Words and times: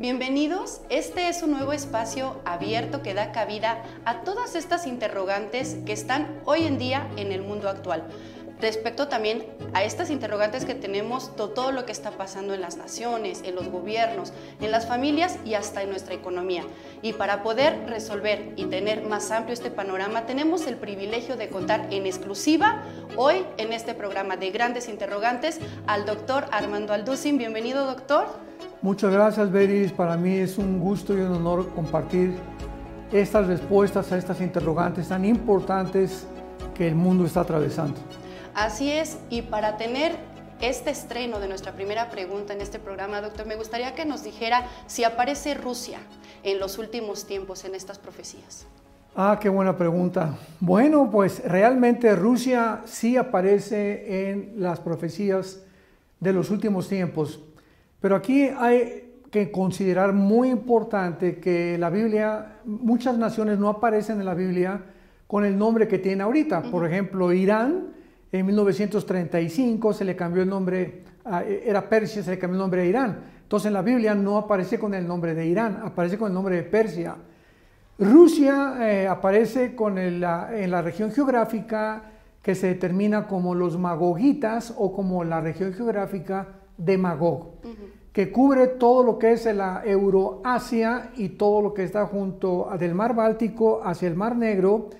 Bienvenidos, 0.00 0.80
este 0.88 1.28
es 1.28 1.42
un 1.42 1.50
nuevo 1.50 1.74
espacio 1.74 2.40
abierto 2.46 3.02
que 3.02 3.12
da 3.12 3.32
cabida 3.32 3.82
a 4.06 4.22
todas 4.22 4.54
estas 4.54 4.86
interrogantes 4.86 5.76
que 5.84 5.92
están 5.92 6.40
hoy 6.46 6.64
en 6.64 6.78
día 6.78 7.06
en 7.18 7.32
el 7.32 7.42
mundo 7.42 7.68
actual. 7.68 8.04
Respecto 8.62 9.08
también 9.08 9.44
a 9.74 9.84
estas 9.84 10.08
interrogantes 10.08 10.64
que 10.64 10.74
tenemos, 10.74 11.36
todo 11.36 11.70
lo 11.70 11.84
que 11.84 11.92
está 11.92 12.12
pasando 12.12 12.54
en 12.54 12.62
las 12.62 12.78
naciones, 12.78 13.42
en 13.44 13.54
los 13.54 13.68
gobiernos, 13.68 14.32
en 14.62 14.70
las 14.70 14.88
familias 14.88 15.36
y 15.44 15.52
hasta 15.52 15.82
en 15.82 15.90
nuestra 15.90 16.14
economía. 16.14 16.64
Y 17.02 17.12
para 17.12 17.42
poder 17.42 17.86
resolver 17.86 18.54
y 18.56 18.64
tener 18.64 19.02
más 19.02 19.30
amplio 19.30 19.52
este 19.52 19.70
panorama, 19.70 20.24
tenemos 20.24 20.66
el 20.66 20.76
privilegio 20.76 21.36
de 21.36 21.50
contar 21.50 21.88
en 21.90 22.06
exclusiva 22.06 22.84
hoy 23.16 23.44
en 23.58 23.74
este 23.74 23.92
programa 23.92 24.38
de 24.38 24.50
grandes 24.50 24.88
interrogantes 24.88 25.60
al 25.86 26.06
doctor 26.06 26.46
Armando 26.52 26.94
Alducin. 26.94 27.36
Bienvenido, 27.36 27.84
doctor. 27.84 28.48
Muchas 28.82 29.12
gracias, 29.12 29.52
Beris. 29.52 29.92
Para 29.92 30.16
mí 30.16 30.36
es 30.36 30.56
un 30.56 30.80
gusto 30.80 31.12
y 31.12 31.20
un 31.20 31.32
honor 31.32 31.68
compartir 31.74 32.34
estas 33.12 33.46
respuestas 33.46 34.10
a 34.10 34.16
estas 34.16 34.40
interrogantes 34.40 35.08
tan 35.08 35.26
importantes 35.26 36.26
que 36.74 36.88
el 36.88 36.94
mundo 36.94 37.26
está 37.26 37.40
atravesando. 37.40 38.00
Así 38.54 38.90
es, 38.90 39.18
y 39.28 39.42
para 39.42 39.76
tener 39.76 40.16
este 40.62 40.90
estreno 40.90 41.40
de 41.40 41.48
nuestra 41.48 41.72
primera 41.72 42.08
pregunta 42.08 42.54
en 42.54 42.62
este 42.62 42.78
programa, 42.78 43.20
doctor, 43.20 43.46
me 43.46 43.56
gustaría 43.56 43.94
que 43.94 44.06
nos 44.06 44.24
dijera 44.24 44.66
si 44.86 45.04
aparece 45.04 45.52
Rusia 45.52 45.98
en 46.42 46.58
los 46.58 46.78
últimos 46.78 47.26
tiempos 47.26 47.66
en 47.66 47.74
estas 47.74 47.98
profecías. 47.98 48.66
Ah, 49.14 49.38
qué 49.40 49.50
buena 49.50 49.76
pregunta. 49.76 50.38
Bueno, 50.58 51.10
pues 51.10 51.42
realmente 51.44 52.14
Rusia 52.16 52.80
sí 52.86 53.18
aparece 53.18 54.30
en 54.30 54.54
las 54.56 54.80
profecías 54.80 55.60
de 56.20 56.32
los 56.32 56.50
últimos 56.50 56.88
tiempos. 56.88 57.40
Pero 58.00 58.16
aquí 58.16 58.44
hay 58.44 59.10
que 59.30 59.52
considerar 59.52 60.12
muy 60.12 60.50
importante 60.50 61.38
que 61.38 61.78
la 61.78 61.90
Biblia, 61.90 62.60
muchas 62.64 63.16
naciones 63.16 63.58
no 63.58 63.68
aparecen 63.68 64.18
en 64.18 64.26
la 64.26 64.34
Biblia 64.34 64.82
con 65.26 65.44
el 65.44 65.56
nombre 65.56 65.86
que 65.86 65.98
tiene 65.98 66.22
ahorita. 66.22 66.62
Por 66.62 66.86
ejemplo, 66.86 67.32
Irán 67.32 67.88
en 68.32 68.46
1935 68.46 69.92
se 69.92 70.04
le 70.04 70.16
cambió 70.16 70.42
el 70.42 70.48
nombre, 70.48 71.04
era 71.64 71.88
Persia, 71.88 72.22
se 72.22 72.30
le 72.30 72.38
cambió 72.38 72.56
el 72.56 72.60
nombre 72.60 72.82
a 72.82 72.84
Irán. 72.84 73.20
Entonces 73.42 73.66
en 73.66 73.74
la 73.74 73.82
Biblia 73.82 74.14
no 74.14 74.38
aparece 74.38 74.78
con 74.78 74.94
el 74.94 75.06
nombre 75.06 75.34
de 75.34 75.46
Irán, 75.46 75.80
aparece 75.84 76.18
con 76.18 76.28
el 76.28 76.34
nombre 76.34 76.56
de 76.56 76.62
Persia. 76.62 77.16
Rusia 77.98 78.76
eh, 78.80 79.06
aparece 79.06 79.76
con 79.76 79.98
en 79.98 80.20
la 80.20 80.82
región 80.82 81.12
geográfica 81.12 82.04
que 82.42 82.54
se 82.54 82.68
determina 82.68 83.26
como 83.26 83.54
los 83.54 83.78
magogitas 83.78 84.74
o 84.76 84.92
como 84.92 85.22
la 85.24 85.40
región 85.40 85.74
geográfica 85.74 86.59
de 86.80 86.98
Magog, 86.98 87.60
que 88.12 88.32
cubre 88.32 88.66
todo 88.66 89.04
lo 89.04 89.18
que 89.18 89.32
es 89.32 89.44
la 89.46 89.82
Euroasia 89.84 91.10
y 91.16 91.30
todo 91.30 91.62
lo 91.62 91.74
que 91.74 91.84
está 91.84 92.06
junto 92.06 92.68
del 92.78 92.94
mar 92.94 93.14
Báltico 93.14 93.80
hacia 93.84 94.08
el 94.08 94.16
mar 94.16 94.34
Negro, 94.36 94.90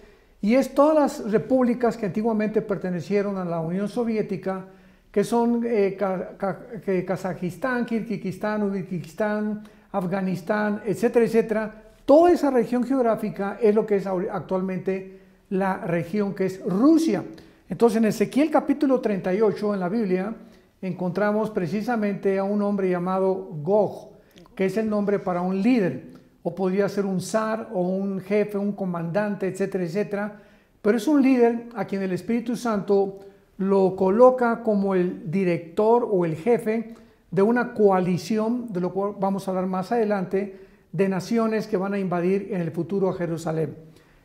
y 0.42 0.54
es 0.54 0.74
todas 0.74 0.94
las 0.96 1.32
repúblicas 1.32 1.96
que 1.96 2.06
antiguamente 2.06 2.62
pertenecieron 2.62 3.36
a 3.36 3.44
la 3.44 3.60
Unión 3.60 3.88
Soviética, 3.88 4.66
que 5.10 5.24
son 5.24 5.62
eh, 5.66 5.96
Kazajistán, 7.06 7.84
Kirguistán, 7.84 8.62
Uzbekistán, 8.62 9.62
Afganistán, 9.92 10.82
etcétera, 10.86 11.24
etcétera. 11.24 11.82
Toda 12.04 12.32
esa 12.32 12.50
región 12.50 12.84
geográfica 12.84 13.58
es 13.60 13.74
lo 13.74 13.84
que 13.84 13.96
es 13.96 14.06
actualmente 14.06 15.20
la 15.50 15.78
región 15.78 16.34
que 16.34 16.46
es 16.46 16.62
Rusia. 16.64 17.24
Entonces 17.68 17.98
en 17.98 18.06
Ezequiel 18.06 18.50
capítulo 18.50 19.00
38 19.00 19.74
en 19.74 19.80
la 19.80 19.88
Biblia, 19.88 20.34
encontramos 20.82 21.50
precisamente 21.50 22.38
a 22.38 22.44
un 22.44 22.62
hombre 22.62 22.90
llamado 22.90 23.34
Gog, 23.62 24.10
que 24.54 24.66
es 24.66 24.76
el 24.76 24.88
nombre 24.88 25.18
para 25.18 25.42
un 25.42 25.60
líder, 25.60 26.10
o 26.42 26.54
podría 26.54 26.88
ser 26.88 27.04
un 27.04 27.20
zar 27.20 27.68
o 27.72 27.82
un 27.82 28.20
jefe, 28.20 28.56
un 28.56 28.72
comandante, 28.72 29.46
etcétera, 29.46 29.84
etcétera, 29.84 30.40
pero 30.80 30.96
es 30.96 31.06
un 31.06 31.22
líder 31.22 31.66
a 31.74 31.84
quien 31.84 32.02
el 32.02 32.12
Espíritu 32.12 32.56
Santo 32.56 33.18
lo 33.58 33.94
coloca 33.94 34.62
como 34.62 34.94
el 34.94 35.30
director 35.30 36.08
o 36.10 36.24
el 36.24 36.36
jefe 36.36 36.94
de 37.30 37.42
una 37.42 37.74
coalición, 37.74 38.72
de 38.72 38.80
lo 38.80 38.92
cual 38.92 39.14
vamos 39.20 39.46
a 39.46 39.50
hablar 39.50 39.66
más 39.66 39.92
adelante, 39.92 40.58
de 40.92 41.08
naciones 41.08 41.66
que 41.66 41.76
van 41.76 41.92
a 41.92 41.98
invadir 41.98 42.48
en 42.52 42.62
el 42.62 42.70
futuro 42.70 43.10
a 43.10 43.14
Jerusalén. 43.14 43.76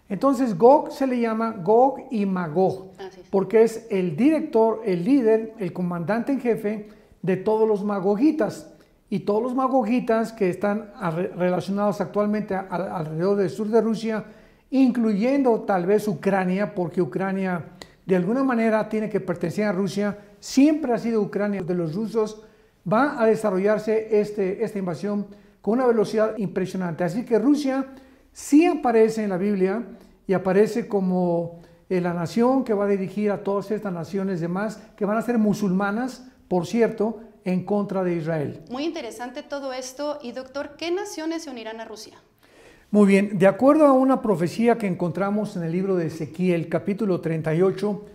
Entonces 0.07 0.57
Gog 0.57 0.91
se 0.91 1.07
le 1.07 1.19
llama 1.19 1.51
Gog 1.51 2.07
y 2.11 2.25
Magog, 2.25 2.91
porque 3.31 3.63
es 3.63 3.87
el 3.89 4.15
director, 4.15 4.81
el 4.85 5.03
líder, 5.03 5.53
el 5.57 5.73
comandante 5.73 6.31
en 6.31 6.39
jefe 6.39 6.89
de 7.21 7.37
todos 7.37 7.67
los 7.67 7.83
magogitas. 7.83 8.71
Y 9.09 9.19
todos 9.19 9.41
los 9.41 9.55
magogitas 9.55 10.33
que 10.33 10.49
están 10.49 10.91
relacionados 11.35 12.01
actualmente 12.01 12.55
alrededor 12.55 13.37
del 13.37 13.49
sur 13.49 13.67
de 13.67 13.81
Rusia, 13.81 14.25
incluyendo 14.71 15.61
tal 15.61 15.85
vez 15.85 16.07
Ucrania, 16.07 16.73
porque 16.73 17.01
Ucrania 17.01 17.65
de 18.05 18.15
alguna 18.15 18.43
manera 18.43 18.87
tiene 18.89 19.09
que 19.09 19.19
pertenecer 19.19 19.65
a 19.65 19.71
Rusia, 19.71 20.17
siempre 20.39 20.93
ha 20.93 20.97
sido 20.97 21.21
Ucrania 21.21 21.61
de 21.63 21.73
los 21.73 21.95
rusos, 21.95 22.43
va 22.91 23.19
a 23.19 23.25
desarrollarse 23.25 24.19
este, 24.19 24.63
esta 24.63 24.77
invasión 24.77 25.27
con 25.61 25.75
una 25.75 25.87
velocidad 25.87 26.37
impresionante. 26.37 27.03
Así 27.03 27.25
que 27.25 27.39
Rusia 27.39 27.85
sí 28.35 28.65
aparece 28.65 29.23
en 29.23 29.29
la 29.29 29.37
Biblia 29.37 29.83
y 30.27 30.33
aparece 30.33 30.87
como 30.89 31.61
eh, 31.89 32.01
la 32.01 32.13
nación 32.13 32.65
que 32.65 32.73
va 32.73 32.83
a 32.83 32.87
dirigir 32.87 33.31
a 33.31 33.43
todas 33.43 33.71
estas 33.71 33.93
naciones 33.93 34.41
demás, 34.41 34.81
que 34.97 35.05
van 35.05 35.17
a 35.17 35.21
ser 35.21 35.37
musulmanas, 35.37 36.27
por 36.49 36.67
cierto, 36.67 37.21
en 37.45 37.63
contra 37.63 38.03
de 38.03 38.17
Israel. 38.17 38.61
Muy 38.69 38.83
interesante 38.83 39.41
todo 39.41 39.71
esto. 39.71 40.19
Y 40.21 40.33
doctor, 40.33 40.75
¿qué 40.77 40.91
naciones 40.91 41.43
se 41.43 41.49
unirán 41.49 41.79
a 41.79 41.85
Rusia? 41.85 42.17
Muy 42.91 43.07
bien, 43.07 43.39
de 43.39 43.47
acuerdo 43.47 43.85
a 43.85 43.93
una 43.93 44.21
profecía 44.21 44.77
que 44.77 44.87
encontramos 44.87 45.55
en 45.55 45.63
el 45.63 45.71
libro 45.71 45.95
de 45.95 46.07
Ezequiel, 46.07 46.67
capítulo 46.67 47.21
38, 47.21 48.05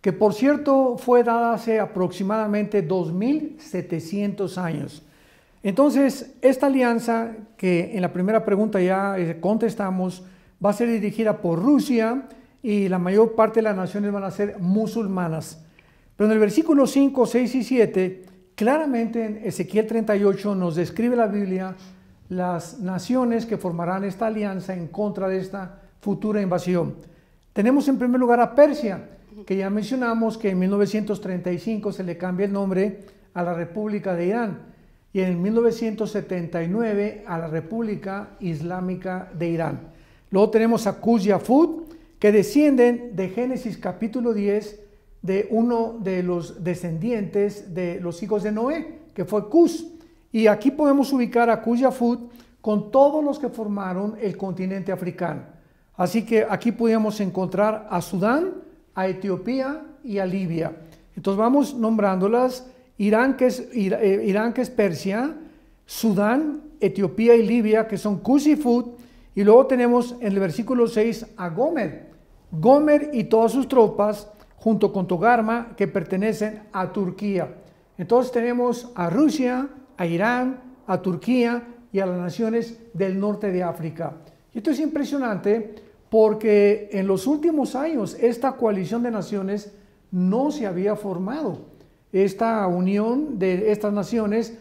que 0.00 0.12
por 0.12 0.34
cierto 0.34 0.98
fue 0.98 1.24
dada 1.24 1.52
hace 1.52 1.80
aproximadamente 1.80 2.82
2700 2.82 4.56
años. 4.56 5.02
Entonces, 5.64 6.34
esta 6.42 6.66
alianza 6.66 7.32
que 7.56 7.96
en 7.96 8.02
la 8.02 8.12
primera 8.12 8.44
pregunta 8.44 8.82
ya 8.82 9.18
eh, 9.18 9.40
contestamos, 9.40 10.22
va 10.62 10.70
a 10.70 10.74
ser 10.74 10.90
dirigida 10.90 11.40
por 11.40 11.58
Rusia 11.58 12.28
y 12.62 12.90
la 12.90 12.98
mayor 12.98 13.34
parte 13.34 13.60
de 13.60 13.62
las 13.62 13.76
naciones 13.76 14.12
van 14.12 14.24
a 14.24 14.30
ser 14.30 14.58
musulmanas. 14.60 15.64
Pero 16.16 16.26
en 16.26 16.34
el 16.34 16.38
versículo 16.38 16.86
5, 16.86 17.24
6 17.24 17.54
y 17.54 17.64
7, 17.64 18.24
claramente 18.54 19.24
en 19.24 19.36
Ezequiel 19.38 19.86
38 19.86 20.54
nos 20.54 20.76
describe 20.76 21.16
la 21.16 21.28
Biblia 21.28 21.74
las 22.28 22.80
naciones 22.80 23.46
que 23.46 23.56
formarán 23.56 24.04
esta 24.04 24.26
alianza 24.26 24.74
en 24.74 24.88
contra 24.88 25.28
de 25.28 25.38
esta 25.38 25.80
futura 26.00 26.42
invasión. 26.42 26.96
Tenemos 27.54 27.88
en 27.88 27.96
primer 27.96 28.20
lugar 28.20 28.38
a 28.38 28.54
Persia, 28.54 29.08
que 29.46 29.56
ya 29.56 29.70
mencionamos 29.70 30.36
que 30.36 30.50
en 30.50 30.58
1935 30.58 31.90
se 31.90 32.04
le 32.04 32.18
cambia 32.18 32.44
el 32.44 32.52
nombre 32.52 33.00
a 33.32 33.42
la 33.42 33.54
República 33.54 34.14
de 34.14 34.26
Irán 34.26 34.73
y 35.14 35.20
en 35.20 35.40
1979 35.40 37.22
a 37.24 37.38
la 37.38 37.46
República 37.46 38.30
Islámica 38.40 39.30
de 39.38 39.48
Irán. 39.48 39.80
Luego 40.30 40.50
tenemos 40.50 40.88
a 40.88 41.00
Qus 41.00 41.24
y 41.24 41.30
que 42.18 42.32
descienden 42.32 43.14
de 43.14 43.28
Génesis 43.28 43.78
capítulo 43.78 44.34
10 44.34 44.80
de 45.22 45.46
uno 45.50 45.96
de 46.00 46.24
los 46.24 46.64
descendientes 46.64 47.72
de 47.72 48.00
los 48.00 48.24
hijos 48.24 48.42
de 48.42 48.50
Noé, 48.50 48.98
que 49.14 49.24
fue 49.24 49.48
Cus. 49.48 49.86
Y 50.32 50.48
aquí 50.48 50.72
podemos 50.72 51.12
ubicar 51.12 51.48
a 51.48 51.62
Qus 51.62 51.80
y 51.80 51.84
con 52.60 52.90
todos 52.90 53.22
los 53.22 53.38
que 53.38 53.48
formaron 53.48 54.16
el 54.20 54.36
continente 54.36 54.90
africano. 54.90 55.42
Así 55.96 56.26
que 56.26 56.44
aquí 56.48 56.72
podemos 56.72 57.20
encontrar 57.20 57.86
a 57.88 58.02
Sudán, 58.02 58.54
a 58.96 59.06
Etiopía 59.06 59.80
y 60.02 60.18
a 60.18 60.26
Libia. 60.26 60.72
Entonces 61.14 61.38
vamos 61.38 61.72
nombrándolas 61.72 62.66
Irán 62.98 63.36
que 63.36 63.46
es, 63.46 63.68
eh, 63.72 64.22
Irán, 64.26 64.52
que 64.52 64.62
es 64.62 64.70
Persia, 64.70 65.34
Sudán, 65.86 66.62
Etiopía 66.80 67.34
y 67.34 67.46
Libia, 67.46 67.88
que 67.88 67.98
son 67.98 68.18
Cus 68.18 68.46
y 68.46 69.42
luego 69.42 69.66
tenemos 69.66 70.16
en 70.20 70.32
el 70.32 70.38
versículo 70.38 70.86
6 70.86 71.26
a 71.36 71.48
Gomer. 71.48 72.10
Gomer 72.52 73.10
y 73.12 73.24
todas 73.24 73.52
sus 73.52 73.66
tropas, 73.66 74.30
junto 74.56 74.92
con 74.92 75.08
Togarma, 75.08 75.74
que 75.76 75.88
pertenecen 75.88 76.62
a 76.72 76.92
Turquía. 76.92 77.52
Entonces 77.98 78.32
tenemos 78.32 78.92
a 78.94 79.10
Rusia, 79.10 79.68
a 79.96 80.06
Irán, 80.06 80.60
a 80.86 81.02
Turquía 81.02 81.64
y 81.92 81.98
a 81.98 82.06
las 82.06 82.18
naciones 82.18 82.78
del 82.92 83.18
norte 83.18 83.50
de 83.50 83.62
África. 83.62 84.14
Esto 84.52 84.70
es 84.70 84.78
impresionante 84.78 85.74
porque 86.08 86.88
en 86.92 87.08
los 87.08 87.26
últimos 87.26 87.74
años 87.74 88.16
esta 88.20 88.52
coalición 88.52 89.02
de 89.02 89.10
naciones 89.10 89.74
no 90.12 90.52
se 90.52 90.66
había 90.66 90.94
formado 90.94 91.73
esta 92.14 92.64
unión 92.68 93.40
de 93.40 93.72
estas 93.72 93.92
naciones 93.92 94.56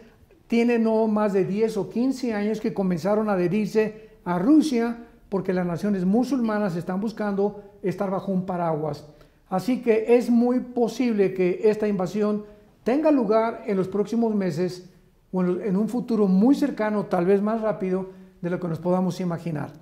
tiene 0.48 0.80
no 0.80 1.08
más 1.08 1.34
de 1.34 1.46
10 1.46 1.78
o 1.78 1.90
15 1.90 2.34
años 2.34 2.60
que 2.60 2.74
comenzaron 2.74 3.30
a 3.30 3.34
adherirse 3.34 4.10
a 4.26 4.40
Rusia 4.40 5.06
porque 5.30 5.54
las 5.54 5.66
naciones 5.66 6.04
musulmanas 6.04 6.76
están 6.76 7.00
buscando 7.00 7.64
estar 7.84 8.10
bajo 8.10 8.32
un 8.32 8.48
paraguas. 8.48 9.08
Así 9.50 9.84
que 9.84 10.16
es 10.16 10.32
muy 10.32 10.62
posible 10.62 11.36
que 11.36 11.62
esta 11.66 11.88
invasión 11.88 12.46
tenga 12.84 13.12
lugar 13.12 13.64
en 13.68 13.78
los 13.78 13.88
próximos 13.88 14.34
meses 14.34 14.90
o 15.32 15.44
en 15.44 15.78
un 15.78 15.90
futuro 15.90 16.28
muy 16.28 16.56
cercano, 16.56 17.06
tal 17.06 17.26
vez 17.28 17.42
más 17.42 17.62
rápido 17.62 18.10
de 18.42 18.50
lo 18.50 18.60
que 18.60 18.68
nos 18.68 18.80
podamos 18.80 19.20
imaginar. 19.20 19.74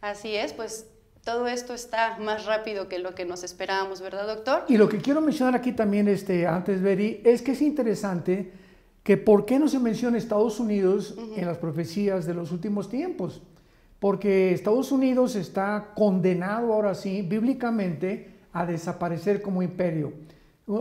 Así 0.00 0.34
es, 0.34 0.52
pues 0.52 0.88
todo 1.26 1.48
esto 1.48 1.74
está 1.74 2.18
más 2.20 2.46
rápido 2.46 2.88
que 2.88 3.00
lo 3.00 3.16
que 3.16 3.24
nos 3.24 3.42
esperábamos, 3.42 4.00
¿verdad, 4.00 4.28
doctor? 4.28 4.62
Y 4.68 4.76
lo 4.76 4.88
que 4.88 4.98
quiero 4.98 5.20
mencionar 5.20 5.56
aquí 5.56 5.72
también, 5.72 6.06
este, 6.06 6.46
antes, 6.46 6.80
Beri, 6.80 7.20
es 7.24 7.42
que 7.42 7.50
es 7.50 7.62
interesante 7.62 8.52
que 9.02 9.16
por 9.16 9.44
qué 9.44 9.58
no 9.58 9.66
se 9.66 9.80
menciona 9.80 10.18
Estados 10.18 10.60
Unidos 10.60 11.16
en 11.34 11.44
las 11.44 11.58
profecías 11.58 12.26
de 12.26 12.34
los 12.34 12.52
últimos 12.52 12.88
tiempos. 12.88 13.42
Porque 13.98 14.52
Estados 14.52 14.92
Unidos 14.92 15.34
está 15.34 15.90
condenado 15.96 16.72
ahora 16.72 16.94
sí, 16.94 17.22
bíblicamente, 17.22 18.30
a 18.52 18.64
desaparecer 18.64 19.42
como 19.42 19.64
imperio. 19.64 20.12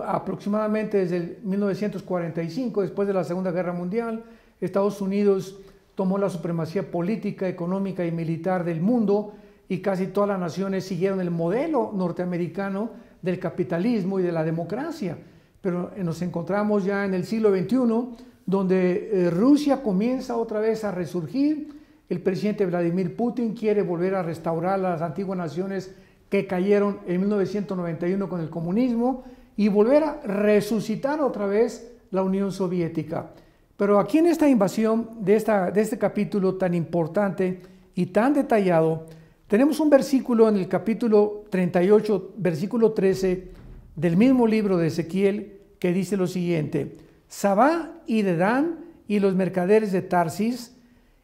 Aproximadamente 0.05 0.99
desde 0.99 1.17
el 1.17 1.39
1945, 1.41 2.83
después 2.83 3.07
de 3.07 3.15
la 3.15 3.23
Segunda 3.23 3.49
Guerra 3.49 3.73
Mundial, 3.73 4.23
Estados 4.61 5.01
Unidos 5.01 5.57
tomó 5.95 6.19
la 6.19 6.29
supremacía 6.29 6.91
política, 6.91 7.47
económica 7.47 8.05
y 8.05 8.11
militar 8.11 8.63
del 8.63 8.79
mundo 8.79 9.33
y 9.67 9.79
casi 9.79 10.07
todas 10.07 10.29
las 10.29 10.39
naciones 10.39 10.85
siguieron 10.85 11.19
el 11.19 11.31
modelo 11.31 11.91
norteamericano 11.93 12.91
del 13.21 13.39
capitalismo 13.39 14.19
y 14.19 14.23
de 14.23 14.31
la 14.31 14.43
democracia. 14.43 15.17
Pero 15.61 15.91
nos 15.97 16.21
encontramos 16.21 16.85
ya 16.85 17.05
en 17.05 17.13
el 17.13 17.25
siglo 17.25 17.49
XXI, 17.49 18.25
donde 18.45 19.09
eh, 19.11 19.29
Rusia 19.31 19.81
comienza 19.81 20.37
otra 20.37 20.59
vez 20.59 20.83
a 20.83 20.91
resurgir. 20.91 21.81
El 22.07 22.21
presidente 22.21 22.65
Vladimir 22.65 23.15
Putin 23.15 23.55
quiere 23.55 23.81
volver 23.81 24.13
a 24.13 24.21
restaurar 24.21 24.79
las 24.79 25.01
antiguas 25.01 25.37
naciones 25.37 25.95
que 26.29 26.45
cayeron 26.45 26.99
en 27.07 27.21
1991 27.21 28.29
con 28.29 28.41
el 28.41 28.49
comunismo 28.49 29.23
y 29.57 29.69
volver 29.69 30.03
a 30.03 30.21
resucitar 30.21 31.21
otra 31.21 31.47
vez 31.47 31.91
la 32.11 32.21
Unión 32.21 32.51
Soviética. 32.51 33.31
Pero 33.77 33.99
aquí 33.99 34.19
en 34.19 34.27
esta 34.27 34.47
invasión 34.47 35.09
de, 35.21 35.35
esta, 35.35 35.71
de 35.71 35.81
este 35.81 35.97
capítulo 35.97 36.55
tan 36.55 36.73
importante 36.73 37.61
y 37.93 38.07
tan 38.07 38.33
detallado, 38.33 39.05
tenemos 39.47 39.79
un 39.79 39.89
versículo 39.89 40.49
en 40.49 40.55
el 40.57 40.67
capítulo 40.67 41.43
38, 41.49 42.33
versículo 42.37 42.93
13 42.93 43.51
del 43.95 44.17
mismo 44.17 44.47
libro 44.47 44.77
de 44.77 44.87
Ezequiel 44.87 45.61
que 45.79 45.93
dice 45.93 46.17
lo 46.17 46.25
siguiente, 46.27 46.97
Sabá 47.27 47.91
y 48.07 48.23
Dedán 48.23 48.79
y 49.07 49.19
los 49.19 49.35
mercaderes 49.35 49.91
de 49.91 50.01
Tarsis 50.01 50.75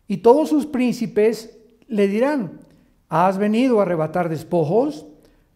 y 0.07 0.17
todos 0.17 0.49
sus 0.49 0.65
príncipes 0.65 1.57
le 1.87 2.07
dirán, 2.07 2.59
¿has 3.09 3.37
venido 3.37 3.79
a 3.79 3.83
arrebatar 3.83 4.29
despojos? 4.29 5.07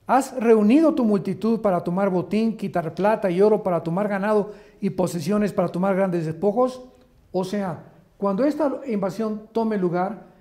Has 0.07 0.35
reunido 0.39 0.93
tu 0.95 1.03
multitud 1.03 1.61
para 1.61 1.81
tomar 1.81 2.09
botín, 2.09 2.57
quitar 2.57 2.95
plata 2.95 3.29
y 3.29 3.41
oro 3.41 3.63
para 3.63 3.83
tomar 3.83 4.07
ganado 4.07 4.53
y 4.81 4.91
posesiones 4.91 5.53
para 5.53 5.69
tomar 5.69 5.95
grandes 5.95 6.25
despojos. 6.25 6.83
O 7.31 7.43
sea, 7.43 7.91
cuando 8.17 8.43
esta 8.43 8.81
invasión 8.87 9.49
tome 9.51 9.77
lugar, 9.77 10.34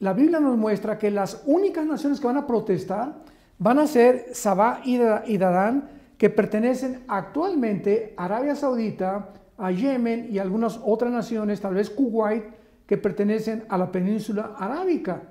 la 0.00 0.12
Biblia 0.12 0.40
nos 0.40 0.56
muestra 0.56 0.98
que 0.98 1.10
las 1.10 1.42
únicas 1.46 1.86
naciones 1.86 2.20
que 2.20 2.26
van 2.26 2.38
a 2.38 2.46
protestar 2.46 3.14
van 3.58 3.78
a 3.78 3.86
ser 3.86 4.28
Sabá 4.32 4.80
y 4.84 4.96
Dadán, 5.36 5.88
que 6.16 6.30
pertenecen 6.30 7.04
actualmente 7.06 8.14
a 8.16 8.24
Arabia 8.24 8.56
Saudita, 8.56 9.28
a 9.58 9.70
Yemen 9.70 10.28
y 10.32 10.38
algunas 10.38 10.80
otras 10.82 11.12
naciones, 11.12 11.60
tal 11.60 11.74
vez 11.74 11.90
Kuwait, 11.90 12.44
que 12.86 12.96
pertenecen 12.96 13.64
a 13.68 13.76
la 13.76 13.92
península 13.92 14.54
arábica. 14.58 15.22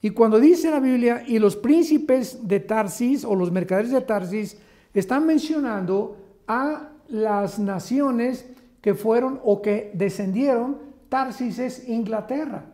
Y 0.00 0.10
cuando 0.10 0.38
dice 0.38 0.70
la 0.70 0.78
Biblia, 0.78 1.24
y 1.26 1.38
los 1.38 1.56
príncipes 1.56 2.46
de 2.46 2.60
Tarsis 2.60 3.24
o 3.24 3.34
los 3.34 3.50
mercaderes 3.50 3.90
de 3.90 4.02
Tarsis, 4.02 4.58
están 4.94 5.26
mencionando 5.26 6.16
a 6.46 6.90
las 7.08 7.58
naciones 7.58 8.46
que 8.80 8.94
fueron 8.94 9.40
o 9.42 9.60
que 9.62 9.90
descendieron. 9.94 10.87
Tarsis 11.08 11.58
es 11.58 11.88
Inglaterra. 11.88 12.64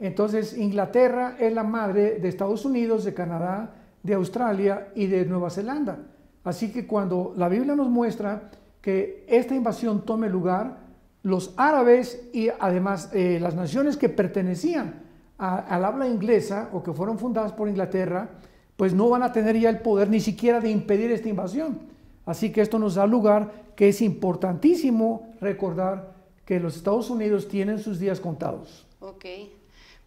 Entonces, 0.00 0.56
Inglaterra 0.56 1.36
es 1.38 1.52
la 1.52 1.64
madre 1.64 2.18
de 2.18 2.28
Estados 2.28 2.64
Unidos, 2.64 3.04
de 3.04 3.14
Canadá, 3.14 3.74
de 4.02 4.14
Australia 4.14 4.88
y 4.94 5.06
de 5.06 5.24
Nueva 5.24 5.50
Zelanda. 5.50 5.98
Así 6.44 6.72
que 6.72 6.86
cuando 6.86 7.32
la 7.36 7.48
Biblia 7.48 7.74
nos 7.74 7.88
muestra 7.88 8.50
que 8.80 9.24
esta 9.28 9.54
invasión 9.54 10.04
tome 10.04 10.28
lugar, 10.28 10.84
los 11.22 11.54
árabes 11.56 12.28
y 12.34 12.50
además 12.60 13.10
eh, 13.14 13.38
las 13.40 13.54
naciones 13.54 13.96
que 13.96 14.10
pertenecían 14.10 15.02
al 15.38 15.84
habla 15.84 16.06
inglesa 16.06 16.68
o 16.72 16.82
que 16.82 16.92
fueron 16.92 17.18
fundadas 17.18 17.52
por 17.52 17.68
Inglaterra, 17.68 18.28
pues 18.76 18.94
no 18.94 19.08
van 19.08 19.22
a 19.22 19.32
tener 19.32 19.58
ya 19.58 19.70
el 19.70 19.80
poder 19.80 20.08
ni 20.10 20.20
siquiera 20.20 20.60
de 20.60 20.70
impedir 20.70 21.10
esta 21.10 21.28
invasión. 21.28 21.78
Así 22.26 22.52
que 22.52 22.60
esto 22.60 22.78
nos 22.78 22.94
da 22.94 23.06
lugar 23.06 23.52
que 23.74 23.88
es 23.88 24.00
importantísimo 24.02 25.34
recordar 25.40 26.13
que 26.44 26.60
los 26.60 26.76
Estados 26.76 27.10
Unidos 27.10 27.48
tienen 27.48 27.78
sus 27.78 27.98
días 27.98 28.20
contados. 28.20 28.86
Ok, 29.00 29.24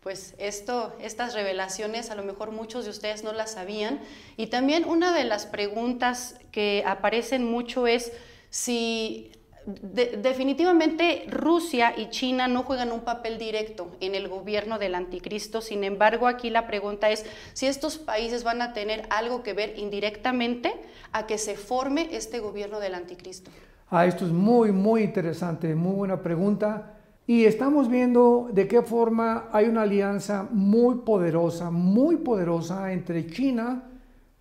pues 0.02 0.36
esto, 0.38 0.94
estas 1.02 1.34
revelaciones 1.34 2.12
a 2.12 2.16
lo 2.16 2.24
mejor 2.24 2.52
muchos 2.52 2.86
de 2.86 2.92
ustedes 2.92 3.24
no 3.24 3.34
las 3.34 3.52
sabían. 3.52 4.00
Y 4.38 4.48
también 4.48 4.86
una 4.86 5.14
de 5.14 5.24
las 5.24 5.46
preguntas 5.46 6.36
que 6.52 6.84
aparecen 6.86 7.44
mucho 7.44 7.88
es 7.88 8.12
si 8.50 9.32
definitivamente 9.68 11.26
Rusia 11.28 11.94
y 11.98 12.10
China 12.10 12.48
no 12.48 12.64
juegan 12.64 12.94
un 12.94 13.02
papel 13.02 13.38
directo 13.38 13.92
en 14.00 14.16
el 14.16 14.30
gobierno 14.30 14.80
del 14.80 14.96
anticristo. 14.96 15.60
Sin 15.60 15.84
embargo, 15.84 16.28
aquí 16.28 16.50
la 16.50 16.68
pregunta 16.68 17.10
es 17.10 17.26
si 17.52 17.66
estos 17.66 17.98
países 17.98 18.46
van 18.46 18.62
a 18.62 18.72
tener 18.72 19.06
algo 19.10 19.44
que 19.44 19.52
ver 19.52 19.78
indirectamente 19.78 20.74
a 21.12 21.28
que 21.28 21.38
se 21.38 21.58
forme 21.58 22.08
este 22.14 22.40
gobierno 22.40 22.80
del 22.80 22.96
anticristo. 22.96 23.52
Ah, 23.90 24.06
esto 24.06 24.26
es 24.26 24.34
muy, 24.34 24.74
muy 24.74 25.04
interesante, 25.04 25.74
muy 25.74 25.96
buena 25.96 26.22
pregunta. 26.22 26.98
Y 27.26 27.46
estamos 27.46 27.90
viendo 27.90 28.50
de 28.52 28.68
qué 28.68 28.82
forma 28.82 29.48
hay 29.52 29.68
una 29.68 29.84
alianza 29.84 30.46
muy 30.52 30.96
poderosa, 30.96 31.72
muy 31.72 32.18
poderosa 32.18 32.92
entre 32.92 33.28
China, 33.28 33.84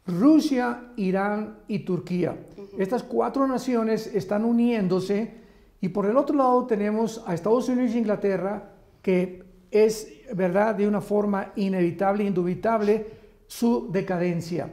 Rusia, 0.04 0.92
Irán 0.96 1.58
y 1.68 1.80
Turquía. 1.80 2.36
Estas 2.76 3.04
cuatro 3.04 3.46
naciones 3.46 4.08
están 4.08 4.44
uniéndose 4.44 5.34
y 5.80 5.90
por 5.90 6.06
el 6.06 6.16
otro 6.16 6.36
lado 6.36 6.66
tenemos 6.66 7.22
a 7.24 7.34
Estados 7.34 7.68
Unidos 7.68 7.94
e 7.94 7.98
Inglaterra 7.98 8.72
que 9.00 9.44
es, 9.70 10.08
¿verdad?, 10.34 10.74
de 10.74 10.88
una 10.88 11.00
forma 11.00 11.52
inevitable, 11.54 12.24
indubitable, 12.24 13.06
su 13.46 13.92
decadencia. 13.92 14.70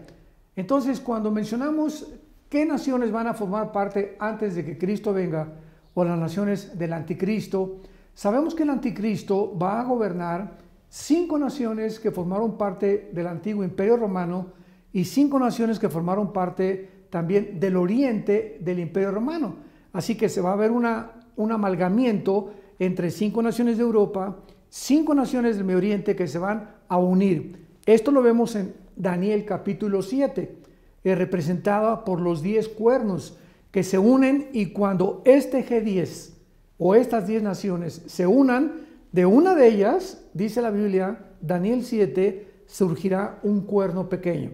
Entonces, 0.55 0.99
cuando 0.99 1.29
mencionamos 1.29 2.07
qué 2.53 2.67
naciones 2.67 3.11
van 3.11 3.25
a 3.25 3.33
formar 3.33 3.71
parte 3.71 4.15
antes 4.19 4.53
de 4.53 4.63
que 4.63 4.77
Cristo 4.77 5.11
venga, 5.11 5.47
o 5.95 6.03
las 6.03 6.19
naciones 6.19 6.77
del 6.77 6.93
anticristo, 6.93 7.79
sabemos 8.13 8.53
que 8.53 8.61
el 8.61 8.69
anticristo 8.69 9.57
va 9.57 9.81
a 9.81 9.83
gobernar 9.83 10.59
cinco 10.87 11.39
naciones 11.39 11.99
que 11.99 12.11
formaron 12.11 12.55
parte 12.55 13.09
del 13.11 13.25
antiguo 13.25 13.63
imperio 13.63 13.97
romano 13.97 14.51
y 14.91 15.05
cinco 15.05 15.39
naciones 15.39 15.79
que 15.79 15.89
formaron 15.89 16.31
parte 16.31 17.07
también 17.09 17.59
del 17.59 17.75
oriente 17.75 18.59
del 18.61 18.77
Imperio 18.77 19.09
Romano. 19.09 19.55
Así 19.91 20.13
que 20.13 20.29
se 20.29 20.39
va 20.39 20.53
a 20.53 20.55
ver 20.55 20.69
una, 20.69 21.09
un 21.35 21.51
amalgamiento 21.51 22.53
entre 22.77 23.09
cinco 23.09 23.41
naciones 23.41 23.77
de 23.77 23.83
Europa, 23.83 24.37
cinco 24.69 25.15
naciones 25.15 25.55
del 25.55 25.65
Medio 25.65 25.79
Oriente 25.79 26.15
que 26.15 26.27
se 26.27 26.37
van 26.37 26.69
a 26.87 26.97
unir. 26.97 27.65
Esto 27.87 28.11
lo 28.11 28.21
vemos 28.21 28.55
en 28.55 28.75
Daniel 28.95 29.43
capítulo 29.43 30.03
7, 30.03 30.62
eh, 31.03 31.15
representada 31.15 32.05
por 32.05 32.19
los 32.19 32.41
diez 32.41 32.69
cuernos 32.69 33.37
que 33.71 33.83
se 33.83 33.97
unen 33.97 34.49
y 34.53 34.67
cuando 34.67 35.21
este 35.25 35.65
G10 35.65 36.33
o 36.77 36.95
estas 36.95 37.27
diez 37.27 37.41
naciones 37.41 38.03
se 38.05 38.27
unan, 38.27 38.83
de 39.11 39.25
una 39.25 39.53
de 39.53 39.67
ellas, 39.67 40.25
dice 40.33 40.61
la 40.61 40.71
Biblia, 40.71 41.25
Daniel 41.39 41.83
7, 41.83 42.63
surgirá 42.65 43.39
un 43.43 43.61
cuerno 43.61 44.09
pequeño 44.09 44.51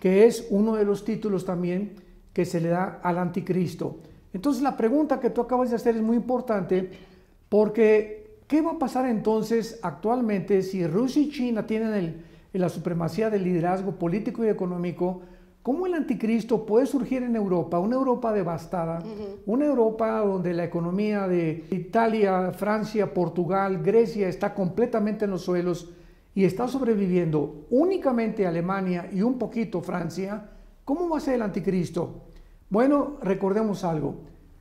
que 0.00 0.26
es 0.26 0.46
uno 0.50 0.74
de 0.74 0.84
los 0.84 1.04
títulos 1.04 1.44
también 1.44 1.92
que 2.32 2.44
se 2.44 2.60
le 2.60 2.70
da 2.70 3.00
al 3.02 3.18
anticristo. 3.18 3.98
Entonces 4.32 4.62
la 4.62 4.76
pregunta 4.76 5.20
que 5.20 5.30
tú 5.30 5.42
acabas 5.42 5.70
de 5.70 5.76
hacer 5.76 5.94
es 5.94 6.02
muy 6.02 6.16
importante 6.16 6.90
porque 7.48 8.38
¿qué 8.48 8.62
va 8.62 8.72
a 8.72 8.78
pasar 8.78 9.06
entonces 9.06 9.78
actualmente 9.82 10.62
si 10.62 10.86
Rusia 10.86 11.22
y 11.22 11.30
China 11.30 11.66
tienen 11.66 12.24
la 12.52 12.68
supremacía 12.68 13.30
del 13.30 13.44
liderazgo 13.44 13.92
político 13.96 14.44
y 14.44 14.48
económico? 14.48 15.20
¿Cómo 15.62 15.86
el 15.86 15.92
anticristo 15.92 16.64
puede 16.64 16.86
surgir 16.86 17.22
en 17.22 17.36
Europa? 17.36 17.78
Una 17.78 17.96
Europa 17.96 18.32
devastada, 18.32 19.02
una 19.44 19.66
Europa 19.66 20.20
donde 20.20 20.54
la 20.54 20.64
economía 20.64 21.28
de 21.28 21.66
Italia, 21.70 22.52
Francia, 22.52 23.12
Portugal, 23.12 23.82
Grecia 23.82 24.28
está 24.28 24.54
completamente 24.54 25.26
en 25.26 25.32
los 25.32 25.42
suelos 25.42 25.90
y 26.34 26.44
está 26.44 26.66
sobreviviendo 26.66 27.66
únicamente 27.68 28.46
Alemania 28.46 29.10
y 29.12 29.20
un 29.20 29.38
poquito 29.38 29.82
Francia, 29.82 30.48
¿cómo 30.86 31.10
va 31.10 31.18
a 31.18 31.20
ser 31.20 31.34
el 31.34 31.42
anticristo? 31.42 32.22
Bueno, 32.70 33.18
recordemos 33.22 33.84
algo. 33.84 34.14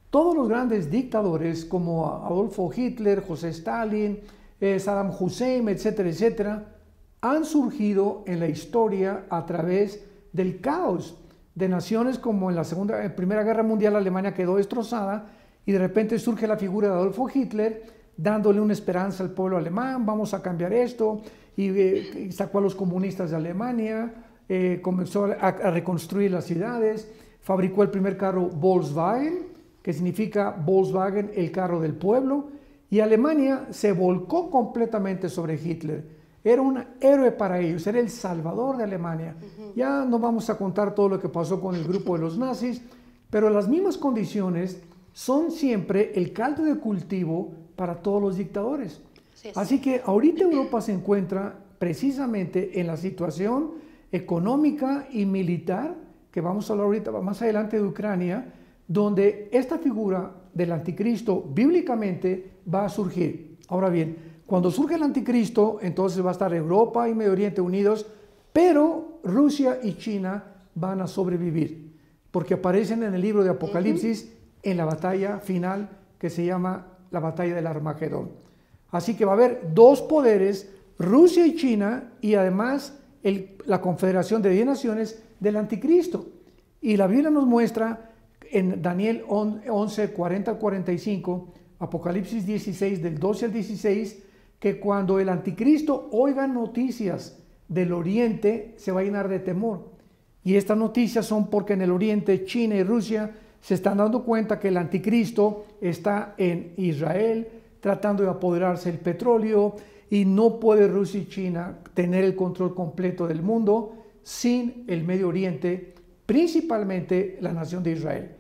Todos 0.10 0.36
los 0.36 0.50
grandes 0.50 0.91
dictadores 0.91 1.63
como 1.63 2.08
Adolfo 2.25 2.72
Hitler, 2.75 3.24
José 3.25 3.50
Stalin, 3.50 4.20
eh, 4.60 4.79
Saddam 4.79 5.12
Hussein, 5.18 5.70
etcétera, 5.70 6.10
etcétera, 6.10 6.75
han 7.22 7.46
surgido 7.46 8.24
en 8.25 8.41
la 8.41 8.50
historia 8.50 9.25
a 9.29 9.46
través 9.46 10.09
del 10.33 10.62
caos 10.62 11.17
de 11.55 11.69
naciones 11.69 12.19
como 12.19 12.50
en 12.50 12.55
la 12.55 12.63
Segunda, 12.63 13.15
Primera 13.15 13.43
Guerra 13.43 13.63
Mundial 13.63 13.95
Alemania 13.95 14.33
quedó 14.33 14.57
destrozada 14.57 15.27
y 15.65 15.71
de 15.71 15.79
repente 15.79 16.17
surge 16.19 16.48
la 16.48 16.57
figura 16.57 16.88
de 16.88 16.93
Adolfo 16.93 17.27
Hitler 17.33 18.00
dándole 18.15 18.59
una 18.59 18.74
esperanza 18.74 19.24
al 19.24 19.31
pueblo 19.31 19.57
alemán, 19.57 20.05
vamos 20.05 20.33
a 20.33 20.41
cambiar 20.41 20.74
esto, 20.74 21.21
y, 21.55 21.69
eh, 21.69 22.29
sacó 22.31 22.57
a 22.57 22.62
los 22.62 22.75
comunistas 22.75 23.31
de 23.31 23.38
Alemania, 23.38 24.13
eh, 24.50 24.79
comenzó 24.81 25.25
a, 25.25 25.51
reconstruir 25.71 26.31
las 26.31 26.45
ciudades, 26.45 27.09
fabricó 27.39 27.81
el 27.81 27.89
primer 27.89 28.17
carro 28.17 28.48
Volkswagen, 28.48 29.48
que 29.81 29.93
significa 29.93 30.51
Volkswagen, 30.51 31.31
el 31.33 31.51
carro 31.51 31.79
del 31.79 31.93
pueblo, 31.93 32.50
y 32.89 33.00
Alemania 33.00 33.67
se 33.69 33.93
volcó 33.93 34.50
completamente 34.50 35.29
sobre 35.29 35.55
Hitler. 35.55 36.19
Era 36.50 36.63
un 36.63 36.84
héroe 37.00 37.32
para 37.32 37.60
ellos, 37.60 37.86
era 37.86 38.00
el 38.00 38.10
salvador 38.10 38.75
de 38.77 38.84
Alemania. 38.84 39.36
Ya 39.75 40.03
no 40.03 40.18
vamos 40.18 40.50
a 40.50 40.58
contar 40.58 40.96
todo 40.96 41.08
lo 41.08 41.20
que 41.20 41.29
pasó 41.29 41.62
con 41.62 41.75
el 41.75 41.84
grupo 41.84 42.15
de 42.15 42.24
los 42.24 42.39
nazis, 42.39 42.82
pero 43.29 43.51
las 43.51 43.68
mismas 43.68 44.00
condiciones 44.00 44.82
son 45.13 45.51
siempre 45.51 46.12
el 46.15 46.34
caldo 46.34 46.63
de 46.63 46.79
cultivo 46.79 47.53
para 47.75 48.01
todos 48.01 48.20
los 48.20 48.36
dictadores. 48.36 49.00
Así 49.53 49.79
que 49.79 50.01
ahorita 50.03 50.41
Europa 50.41 50.82
se 50.82 50.91
encuentra 50.91 51.56
precisamente 51.77 52.79
en 52.79 52.88
la 52.88 52.98
situación 52.98 53.74
económica 54.12 55.08
y 55.12 55.27
militar, 55.27 55.96
que 56.32 56.41
vamos 56.41 56.68
a 56.68 56.74
hablar 56.74 56.88
ahorita 56.88 57.12
más 57.12 57.44
adelante 57.44 57.77
de 57.77 57.86
Ucrania, 57.86 58.51
donde 58.88 59.50
esta 59.51 59.77
figura 59.77 60.32
del 60.51 60.72
anticristo 60.72 61.48
bíblicamente 61.53 62.53
va 62.74 62.86
a 62.86 62.89
surgir. 62.89 63.60
Ahora 63.68 63.89
bien, 63.89 64.28
cuando 64.50 64.72
surge 64.72 64.96
el 64.96 65.03
anticristo, 65.03 65.77
entonces 65.79 66.25
va 66.25 66.29
a 66.29 66.32
estar 66.32 66.51
Europa 66.56 67.08
y 67.08 67.13
Medio 67.13 67.34
Oriente 67.34 67.62
unidos, 67.62 68.08
pero 68.51 69.20
Rusia 69.24 69.77
y 69.84 69.94
China 69.94 70.44
van 70.74 71.01
a 71.01 71.08
sobrevivir, 71.08 71.94
porque 72.32 72.56
aparecen 72.56 73.03
en 73.03 73.13
el 73.13 73.22
libro 73.22 73.44
de 73.44 73.51
Apocalipsis 73.51 74.34
en 74.63 74.77
la 74.77 74.86
batalla 74.86 75.38
final 75.38 75.89
que 76.18 76.32
se 76.32 76.44
llama 76.44 76.88
la 77.12 77.20
batalla 77.20 77.53
del 77.53 77.68
Armagedón. 77.68 78.32
Así 78.89 79.15
que 79.15 79.24
va 79.24 79.34
a 79.34 79.36
haber 79.36 79.72
dos 79.75 80.01
poderes, 80.01 80.72
Rusia 80.98 81.46
y 81.46 81.56
China, 81.56 82.13
y 82.20 82.34
además 82.34 82.98
la 83.68 83.82
confederación 83.82 84.41
de 84.41 84.50
10 84.50 84.65
naciones 84.65 85.22
del 85.39 85.58
anticristo. 85.58 86.25
Y 86.82 86.98
la 86.98 87.06
Biblia 87.06 87.29
nos 87.29 87.46
muestra 87.46 88.10
en 88.50 88.82
Daniel 88.82 89.24
11, 89.27 90.10
40 90.10 90.56
45, 90.56 91.53
Apocalipsis 91.77 92.48
16, 92.48 93.03
del 93.03 93.20
12 93.20 93.46
al 93.46 93.53
16, 93.53 94.24
que 94.60 94.80
cuando 94.80 95.20
el 95.20 95.30
anticristo 95.30 96.10
oiga 96.12 96.48
noticias 96.48 97.38
del 97.68 97.94
oriente, 97.94 98.74
se 98.78 98.92
va 98.92 99.01
a 99.01 99.04
llenar 99.04 99.30
de 99.30 99.39
temor. 99.39 99.92
Y 100.44 100.56
estas 100.56 100.78
noticias 100.78 101.25
son 101.25 101.50
porque 101.50 101.74
en 101.74 101.82
el 101.82 101.92
oriente 101.92 102.44
China 102.46 102.75
y 102.75 102.84
Rusia 102.84 103.32
se 103.62 103.75
están 103.75 103.98
dando 103.98 104.24
cuenta 104.24 104.60
que 104.60 104.70
el 104.70 104.78
anticristo 104.78 105.66
está 105.82 106.34
en 106.38 106.74
Israel 106.78 107.48
tratando 107.80 108.24
de 108.24 108.30
apoderarse 108.30 108.92
del 108.92 109.00
petróleo 109.00 109.75
y 110.10 110.25
no 110.25 110.60
puede 110.60 110.88
Rusia 110.88 111.22
y 111.22 111.28
China 111.28 111.78
tener 111.94 112.24
el 112.24 112.36
control 112.36 112.74
completo 112.74 113.28
del 113.28 113.42
mundo 113.42 113.94
sin 114.24 114.84
el 114.88 115.04
Medio 115.04 115.28
Oriente, 115.28 115.94
principalmente 116.25 117.38
la 117.42 117.54
nación 117.54 117.84
de 117.84 117.92
Israel. 117.92 118.32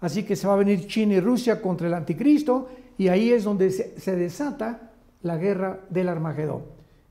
Así 0.00 0.22
que 0.22 0.36
se 0.36 0.46
va 0.46 0.54
a 0.54 0.58
venir 0.58 0.86
China 0.86 1.14
y 1.14 1.20
Rusia 1.20 1.60
contra 1.60 1.88
el 1.88 1.94
anticristo 1.94 2.68
y 2.98 3.08
ahí 3.08 3.30
es 3.30 3.44
donde 3.44 3.70
se, 3.70 4.16
desata 4.16 4.85
la 5.22 5.36
guerra 5.36 5.80
del 5.90 6.08
Armagedón. 6.08 6.64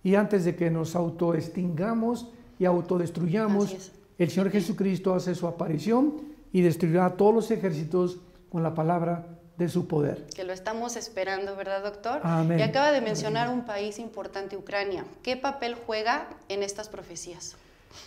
Y 0.04 0.16
antes 0.16 0.46
de 0.46 0.56
que 0.56 0.70
nos 0.70 0.96
autoextingamos 0.96 2.30
y 2.60 2.66
autodestruyamos, 2.66 3.92
el 4.18 4.30
Señor 4.30 4.52
Jesucristo 4.52 5.14
hace 5.14 5.36
su 5.36 5.48
aparición 5.48 6.22
y 6.52 6.62
destruirá 6.62 7.08
a 7.08 7.18
todos 7.18 7.34
los 7.34 7.52
ejércitos 7.52 8.20
con 8.50 8.64
la 8.64 8.74
palabra 8.74 9.26
de 9.58 9.70
su 9.70 9.88
poder. 9.88 10.26
Que 10.36 10.44
lo 10.44 10.54
estamos 10.54 10.96
esperando, 10.96 11.56
¿verdad, 11.56 11.84
doctor? 11.84 12.22
Amén. 12.24 12.60
Y 12.60 12.62
acaba 12.62 12.92
de 12.92 13.02
mencionar 13.02 13.50
un 13.50 13.66
país 13.66 14.00
importante, 14.00 14.58
Ucrania. 14.58 15.06
¿Qué 15.24 15.38
papel 15.38 15.76
juega 15.76 16.30
en 16.50 16.64
estas 16.64 16.90
profecías? 16.90 17.56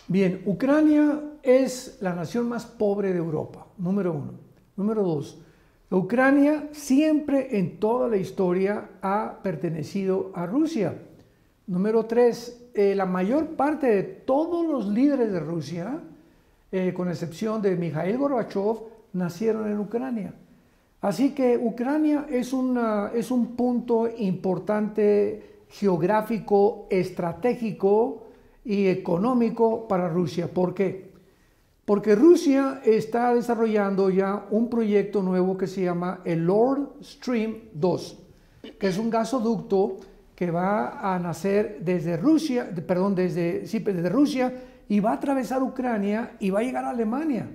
Bien, 0.07 0.41
Ucrania 0.45 1.19
es 1.43 1.97
la 1.99 2.13
nación 2.13 2.47
más 2.47 2.65
pobre 2.65 3.11
de 3.11 3.17
Europa, 3.17 3.65
número 3.77 4.13
uno. 4.13 4.33
Número 4.75 5.03
dos, 5.03 5.39
Ucrania 5.91 6.69
siempre 6.71 7.57
en 7.57 7.79
toda 7.79 8.09
la 8.09 8.17
historia 8.17 8.89
ha 9.01 9.39
pertenecido 9.41 10.31
a 10.35 10.45
Rusia. 10.45 10.93
Número 11.65 12.05
tres, 12.05 12.69
eh, 12.75 12.93
la 12.93 13.07
mayor 13.07 13.55
parte 13.55 13.87
de 13.87 14.03
todos 14.03 14.67
los 14.67 14.87
líderes 14.87 15.31
de 15.31 15.39
Rusia, 15.39 15.99
eh, 16.71 16.93
con 16.93 17.09
excepción 17.09 17.61
de 17.63 17.75
Mikhail 17.75 18.17
Gorbachev, 18.17 18.83
nacieron 19.13 19.67
en 19.67 19.79
Ucrania. 19.79 20.33
Así 21.01 21.33
que 21.33 21.57
Ucrania 21.57 22.27
es, 22.29 22.53
es 23.15 23.31
un 23.31 23.55
punto 23.55 24.07
importante 24.15 25.63
geográfico, 25.69 26.85
estratégico 26.91 28.27
y 28.63 28.87
económico 28.87 29.87
para 29.87 30.07
Rusia. 30.07 30.47
¿Por 30.53 30.75
qué? 30.75 31.08
Porque 31.89 32.13
Rusia 32.13 32.81
está 32.85 33.33
desarrollando 33.33 34.11
ya 34.11 34.45
un 34.51 34.69
proyecto 34.69 35.23
nuevo 35.23 35.57
que 35.57 35.65
se 35.65 35.81
llama 35.81 36.21
el 36.23 36.45
Lord 36.45 37.01
Stream 37.01 37.61
2, 37.73 38.17
que 38.77 38.87
es 38.89 38.99
un 38.99 39.09
gasoducto 39.09 39.97
que 40.35 40.51
va 40.51 40.99
a 40.99 41.17
nacer 41.17 41.79
desde 41.81 42.15
Rusia, 42.15 42.69
perdón, 42.85 43.15
desde, 43.15 43.65
sí, 43.65 43.79
desde 43.79 44.07
Rusia 44.07 44.53
y 44.87 44.99
va 44.99 45.09
a 45.09 45.13
atravesar 45.15 45.63
Ucrania 45.63 46.35
y 46.39 46.51
va 46.51 46.59
a 46.59 46.61
llegar 46.61 46.85
a 46.85 46.91
Alemania. 46.91 47.49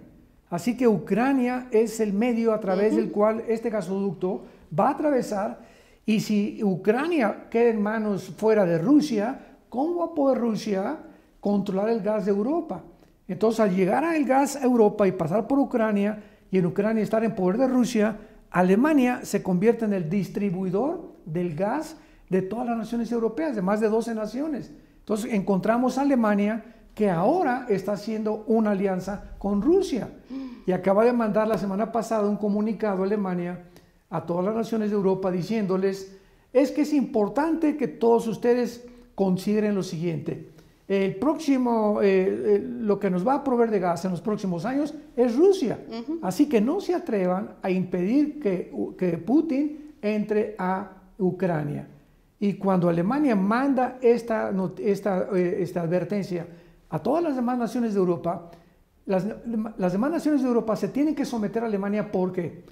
Así 0.50 0.76
que 0.76 0.88
Ucrania 0.88 1.68
es 1.70 2.00
el 2.00 2.12
medio 2.12 2.52
a 2.52 2.58
través 2.58 2.96
del 2.96 3.12
cual 3.12 3.44
este 3.46 3.70
gasoducto 3.70 4.42
va 4.76 4.88
a 4.88 4.94
atravesar 4.94 5.60
y 6.04 6.18
si 6.18 6.58
Ucrania 6.64 7.46
queda 7.48 7.70
en 7.70 7.80
manos 7.80 8.34
fuera 8.36 8.64
de 8.64 8.78
Rusia, 8.78 9.58
¿cómo 9.68 10.00
va 10.00 10.06
a 10.06 10.14
poder 10.16 10.38
Rusia 10.38 10.98
controlar 11.38 11.90
el 11.90 12.00
gas 12.00 12.24
de 12.24 12.32
Europa? 12.32 12.82
Entonces 13.28 13.60
al 13.60 13.74
llegar 13.74 14.04
al 14.04 14.24
gas 14.24 14.56
a 14.56 14.64
Europa 14.64 15.06
y 15.06 15.12
pasar 15.12 15.46
por 15.46 15.58
Ucrania 15.58 16.22
y 16.50 16.58
en 16.58 16.66
Ucrania 16.66 17.02
estar 17.02 17.24
en 17.24 17.34
poder 17.34 17.58
de 17.58 17.68
Rusia, 17.68 18.18
Alemania 18.50 19.20
se 19.24 19.42
convierte 19.42 19.84
en 19.84 19.92
el 19.92 20.08
distribuidor 20.08 21.14
del 21.24 21.54
gas 21.54 21.96
de 22.28 22.42
todas 22.42 22.66
las 22.66 22.76
naciones 22.76 23.10
europeas, 23.10 23.56
de 23.56 23.62
más 23.62 23.80
de 23.80 23.88
12 23.88 24.14
naciones. 24.14 24.72
Entonces 25.00 25.32
encontramos 25.32 25.98
a 25.98 26.02
Alemania 26.02 26.64
que 26.94 27.10
ahora 27.10 27.66
está 27.68 27.92
haciendo 27.92 28.44
una 28.46 28.70
alianza 28.70 29.32
con 29.38 29.60
Rusia. 29.60 30.08
Y 30.66 30.72
acaba 30.72 31.04
de 31.04 31.12
mandar 31.12 31.48
la 31.48 31.58
semana 31.58 31.92
pasada 31.92 32.28
un 32.28 32.36
comunicado 32.36 33.02
a 33.02 33.06
Alemania 33.06 33.64
a 34.08 34.24
todas 34.24 34.44
las 34.44 34.54
naciones 34.54 34.90
de 34.90 34.96
Europa 34.96 35.30
diciéndoles, 35.30 36.16
es 36.52 36.70
que 36.70 36.82
es 36.82 36.92
importante 36.92 37.76
que 37.76 37.88
todos 37.88 38.28
ustedes 38.28 38.86
consideren 39.14 39.74
lo 39.74 39.82
siguiente. 39.82 40.53
El 40.86 41.16
próximo, 41.16 42.00
eh, 42.02 42.56
eh, 42.56 42.62
lo 42.62 43.00
que 43.00 43.08
nos 43.08 43.26
va 43.26 43.34
a 43.34 43.44
proveer 43.44 43.70
de 43.70 43.80
gas 43.80 44.04
en 44.04 44.10
los 44.10 44.20
próximos 44.20 44.64
años 44.64 44.94
es 45.16 45.34
Rusia. 45.34 45.78
Así 46.20 46.46
que 46.48 46.60
no 46.60 46.80
se 46.80 46.94
atrevan 46.94 47.54
a 47.62 47.70
impedir 47.70 48.38
que, 48.38 48.70
que 48.98 49.16
Putin 49.18 49.94
entre 50.02 50.54
a 50.58 50.90
Ucrania. 51.18 51.88
Y 52.38 52.54
cuando 52.54 52.90
Alemania 52.90 53.34
manda 53.34 53.98
esta, 54.02 54.52
esta, 54.78 55.28
eh, 55.34 55.62
esta 55.62 55.80
advertencia 55.80 56.46
a 56.90 56.98
todas 56.98 57.24
las 57.24 57.36
demás 57.36 57.56
naciones 57.56 57.94
de 57.94 58.00
Europa, 58.00 58.50
las, 59.06 59.26
demás 59.26 60.10
naciones 60.10 60.42
de 60.42 60.48
Europa 60.48 60.76
se 60.76 60.88
tienen 60.88 61.14
que 61.14 61.24
someter 61.24 61.62
a 61.62 61.66
Alemania 61.66 62.12
¿por 62.12 62.32
qué? 62.32 62.64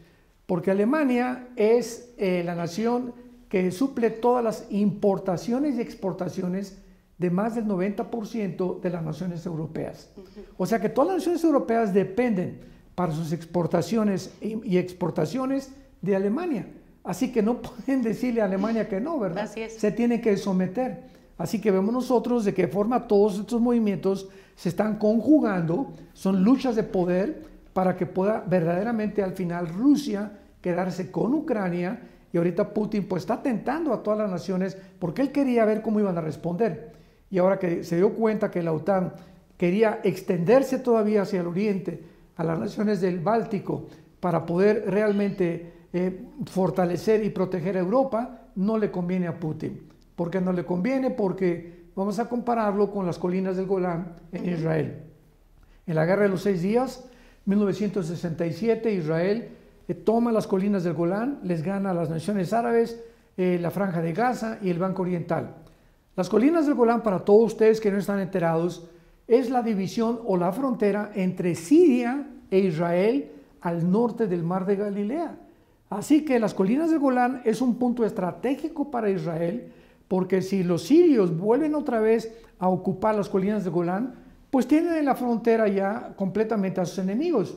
Porque 0.47 0.71
Alemania 0.71 1.49
es 1.57 2.13
eh, 2.19 2.43
la 2.45 2.55
nación 2.55 3.15
que 3.49 3.71
suple 3.71 4.11
todas 4.11 4.43
las 4.45 4.67
importaciones 4.71 5.77
y 5.77 5.81
exportaciones 5.81 6.83
de 7.19 7.31
más 7.31 7.55
del 7.55 7.67
90% 7.67 8.81
de 8.81 8.91
las 8.91 9.03
naciones 9.03 9.47
europeas. 9.47 10.11
O 10.57 10.67
sea 10.67 10.81
que 10.81 10.89
todas 10.89 11.09
las 11.09 11.17
naciones 11.19 11.45
europeas 11.45 11.95
dependen 11.95 12.61
para 12.95 13.13
sus 13.13 13.33
exportaciones 13.33 14.35
y 14.41 14.77
exportaciones 14.77 15.73
de 16.01 16.17
Alemania. 16.17 16.67
Así 17.05 17.33
que 17.33 17.43
no 17.43 17.63
pueden 17.63 18.03
decirle 18.03 18.41
a 18.41 18.47
Alemania 18.47 18.89
que 18.89 19.01
no, 19.01 19.19
¿verdad? 19.19 19.45
Así 19.45 19.61
es. 19.61 19.75
Se 19.75 19.93
tiene 19.93 20.21
que 20.21 20.37
someter. 20.37 21.05
Así 21.39 21.61
que 21.61 21.71
vemos 21.71 21.93
nosotros 21.93 22.45
de 22.45 22.55
qué 22.55 22.69
forma 22.69 23.09
todos 23.09 23.39
estos 23.39 23.61
movimientos 23.61 24.29
se 24.55 24.69
están 24.69 24.99
conjugando, 24.99 25.93
son 26.13 26.45
luchas 26.45 26.77
de 26.77 26.83
poder 26.83 27.43
para 27.73 27.97
que 27.97 28.07
pueda 28.07 28.45
verdaderamente 28.47 29.23
al 29.23 29.33
final 29.33 29.69
Rusia 29.69 30.39
quedarse 30.61 31.11
con 31.11 31.35
Ucrania 31.35 32.01
y 32.33 32.37
ahorita 32.37 32.73
Putin 32.73 33.09
pues 33.09 33.23
está 33.23 33.43
tentando 33.43 33.93
a 33.93 34.03
todas 34.03 34.19
las 34.19 34.31
naciones 34.31 34.77
porque 34.99 35.23
él 35.23 35.33
quería 35.33 35.65
ver 35.65 35.83
cómo 35.83 36.01
iban 36.01 36.17
a 36.17 36.21
responder. 36.21 36.93
Y 37.33 37.39
ahora 37.39 37.59
que 37.59 37.83
se 37.83 37.97
dio 37.97 38.13
cuenta 38.13 38.51
que 38.51 38.63
la 38.63 38.75
OTAN 38.75 39.15
quería 39.57 40.01
extenderse 40.05 40.79
todavía 40.79 41.23
hacia 41.23 41.41
el 41.41 41.47
oriente, 41.47 42.05
a 42.37 42.45
las 42.45 42.59
naciones 42.59 43.01
del 43.01 43.21
Báltico, 43.21 43.87
para 44.21 44.45
poder 44.45 44.85
realmente 44.87 45.73
eh, 45.95 46.27
fortalecer 46.45 47.25
y 47.25 47.31
proteger 47.31 47.79
a 47.79 47.81
Europa, 47.81 48.49
no 48.57 48.77
le 48.77 48.91
conviene 48.91 49.29
a 49.29 49.41
Putin. 49.41 49.89
¿Por 50.15 50.31
qué 50.31 50.43
no 50.43 50.53
le 50.53 50.67
conviene? 50.67 51.09
Porque 51.09 51.87
vamos 51.97 52.19
a 52.19 52.29
compararlo 52.29 52.91
con 52.91 53.07
las 53.07 53.19
colinas 53.19 53.57
del 53.57 53.65
Golán 53.65 54.17
en 54.31 54.51
Israel. 54.51 55.03
En 55.87 55.95
la 55.95 56.05
Guerra 56.05 56.25
de 56.25 56.29
los 56.29 56.43
Seis 56.43 56.61
Días, 56.61 57.09
1967, 57.47 58.93
Israel 58.93 59.49
eh, 59.89 59.95
toma 59.95 60.33
las 60.33 60.47
colinas 60.47 60.85
del 60.85 60.93
Golán, 60.93 61.41
les 61.45 61.63
gana 61.63 61.93
a 61.93 61.95
las 61.95 62.11
naciones 62.11 62.53
árabes, 62.53 63.03
eh, 63.39 63.59
la 63.59 63.71
Franja 63.71 64.03
de 64.03 64.13
Gaza 64.13 64.59
y 64.61 64.69
el 64.69 64.79
Banco 64.79 65.01
Oriental. 65.01 65.62
Las 66.15 66.29
colinas 66.29 66.67
del 66.67 66.75
Golán, 66.75 67.03
para 67.03 67.21
todos 67.21 67.53
ustedes 67.53 67.81
que 67.81 67.91
no 67.91 67.99
están 67.99 68.21
enterados, 68.21 68.87
es 69.27 69.49
la 69.49 69.63
división 69.63 70.21
o 70.27 70.37
la 70.37 70.53
frontera 70.53 71.11
entre 71.15 71.55
Siria 71.55 72.29
e 72.51 72.59
Israel 72.59 73.31
al 73.63 73.91
norte 73.91 74.27
del 74.27 74.43
mar 74.43 74.67
de 74.67 74.77
Galilea. 74.77 75.39
Así 75.89 76.25
que 76.25 76.39
las 76.39 76.53
colinas 76.53 76.91
del 76.91 76.99
Golán 76.99 77.41
es 77.45 77.63
un 77.63 77.77
punto 77.77 78.05
estratégico 78.05 78.91
para 78.91 79.11
Israel, 79.11 79.73
porque 80.07 80.43
si 80.43 80.63
los 80.63 80.83
sirios 80.83 81.35
vuelven 81.37 81.75
otra 81.75 82.01
vez 82.01 82.31
a 82.59 82.69
ocupar 82.69 83.15
las 83.15 83.31
colinas 83.31 83.65
del 83.65 83.73
Golán, 83.73 84.15
pues 84.51 84.67
tienen 84.67 84.95
en 84.95 85.07
la 85.07 85.15
frontera 85.15 85.67
ya 85.69 86.13
completamente 86.17 86.81
a 86.81 86.85
sus 86.85 86.99
enemigos. 86.99 87.57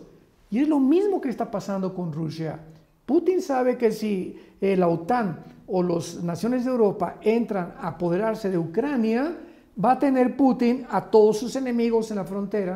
Y 0.50 0.59
es 0.59 0.69
lo 0.69 0.79
mismo 0.79 1.19
que 1.19 1.27
está 1.27 1.51
pasando 1.51 1.93
con 1.93 2.13
Rusia. 2.13 2.59
Putin 3.05 3.41
sabe 3.41 3.77
que 3.77 3.91
si 3.91 4.39
eh, 4.62 4.77
la 4.77 4.88
OTAN 4.88 5.43
o 5.67 5.84
las 5.84 6.24
naciones 6.24 6.65
de 6.65 6.72
Europa 6.72 7.17
entran 7.22 7.74
a 7.79 7.89
apoderarse 7.89 8.50
de 8.50 8.57
Ucrania, 8.57 9.38
va 9.84 9.93
a 9.93 10.00
tener 10.00 10.38
Putin 10.38 10.86
a 10.89 11.10
todos 11.10 11.39
sus 11.39 11.55
enemigos 11.55 12.10
en 12.12 12.17
la 12.17 12.24
frontera 12.24 12.75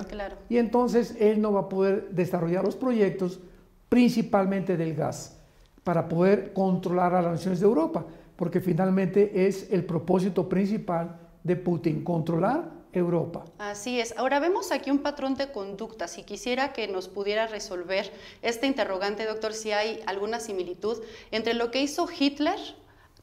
y 0.50 0.58
entonces 0.58 1.16
él 1.20 1.42
no 1.42 1.54
va 1.54 1.62
a 1.62 1.70
poder 1.70 2.10
desarrollar 2.12 2.64
los 2.64 2.76
proyectos 2.76 3.40
principalmente 3.88 4.76
del 4.76 4.96
gas 4.96 5.40
para 5.84 6.08
poder 6.08 6.54
controlar 6.54 7.16
a 7.16 7.22
las 7.22 7.32
naciones 7.32 7.60
de 7.60 7.66
Europa, 7.66 8.06
porque 8.36 8.60
finalmente 8.60 9.48
es 9.48 9.72
el 9.72 9.86
propósito 9.86 10.48
principal 10.48 11.18
de 11.44 11.56
Putin, 11.56 12.04
controlar 12.04 12.79
Europa. 12.94 13.46
Así 13.58 14.00
es. 14.00 14.16
Ahora 14.18 14.40
vemos 14.40 14.72
aquí 14.72 14.92
un 14.92 15.00
patrón 15.00 15.36
de 15.36 15.52
conducta. 15.52 16.08
Si 16.08 16.24
quisiera 16.24 16.74
que 16.74 16.88
nos 16.88 17.08
pudiera 17.08 17.48
resolver 17.48 18.12
este 18.42 18.68
interrogante, 18.68 19.26
doctor, 19.26 19.54
si 19.54 19.72
hay 19.72 20.02
alguna 20.06 20.40
similitud 20.40 21.02
entre 21.32 21.54
lo 21.54 21.72
que 21.72 21.82
hizo 21.82 22.08
Hitler 22.10 22.60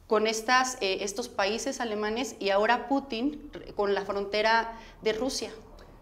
con 0.06 0.26
estas, 0.26 0.76
eh, 0.80 0.98
estos 1.00 1.28
países 1.28 1.80
alemanes 1.80 2.36
y 2.38 2.50
ahora 2.50 2.88
Putin 2.88 3.50
con 3.74 3.94
la 3.94 4.04
frontera 4.04 4.78
de 5.02 5.12
Rusia. 5.12 5.50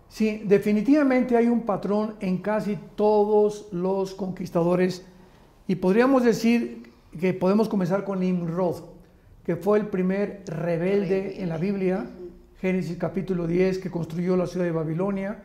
Sí, 0.09 0.43
definitivamente 0.45 1.37
hay 1.37 1.47
un 1.47 1.63
patrón 1.63 2.17
en 2.21 2.39
casi 2.39 2.79
todos 2.95 3.67
los 3.73 4.15
conquistadores 4.15 5.05
y 5.67 5.77
podríamos 5.77 6.23
decir 6.23 6.93
que 7.19 7.33
podemos 7.33 7.69
comenzar 7.69 8.05
con 8.05 8.21
Nimrod, 8.21 8.85
que 9.45 9.57
fue 9.57 9.79
el 9.79 9.87
primer 9.87 10.43
rebelde, 10.47 11.43
en 11.43 11.49
la 11.49 11.57
Biblia, 11.57 12.07
Génesis 12.65 12.97
capítulo 12.97 13.47
10, 13.47 13.77
que 13.77 13.91
construyó 13.91 14.39
la 14.39 14.47
ciudad 14.47 14.65
de 14.65 14.73
Babilonia. 14.73 15.37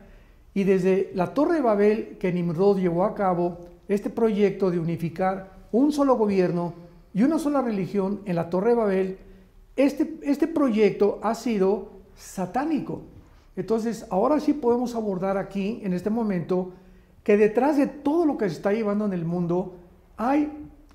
Y 0.54 0.64
desde 0.64 1.12
la 1.16 1.34
Torre 1.34 1.56
de 1.56 1.62
Babel 1.62 2.18
que 2.18 2.32
Nimrod 2.32 2.80
llevó 2.80 3.04
a 3.04 3.14
cabo 3.14 3.58
este 3.90 4.10
proyecto 4.10 4.72
de 4.72 4.80
unificar 4.80 5.52
un 5.74 5.92
solo 5.92 6.16
gobierno 6.16 6.76
y 7.14 7.24
una 7.24 7.38
sola 7.38 7.62
religión 7.62 8.22
en 8.24 8.38
la 8.38 8.50
Torre 8.50 8.70
de 8.70 8.76
Babel, 8.76 9.18
este, 9.76 10.18
este 10.22 10.48
proyecto 10.48 11.20
ha 11.22 11.36
sido 11.36 11.90
satánico. 12.16 13.02
Entonces, 13.58 14.06
ahora 14.12 14.40
sí 14.40 14.54
podemos 14.54 14.96
abordar 14.96 15.38
aquí, 15.38 15.82
en 15.84 15.92
este 15.92 16.10
momento, 16.10 16.72
que 17.26 17.36
detrás 17.36 17.76
de 17.76 17.88
todo 17.88 18.26
lo 18.26 18.38
que 18.38 18.48
se 18.48 18.56
está 18.56 18.72
llevando 18.72 19.04
en 19.04 19.12
el 19.12 19.26
mundo 19.26 19.76
hay 20.16 20.50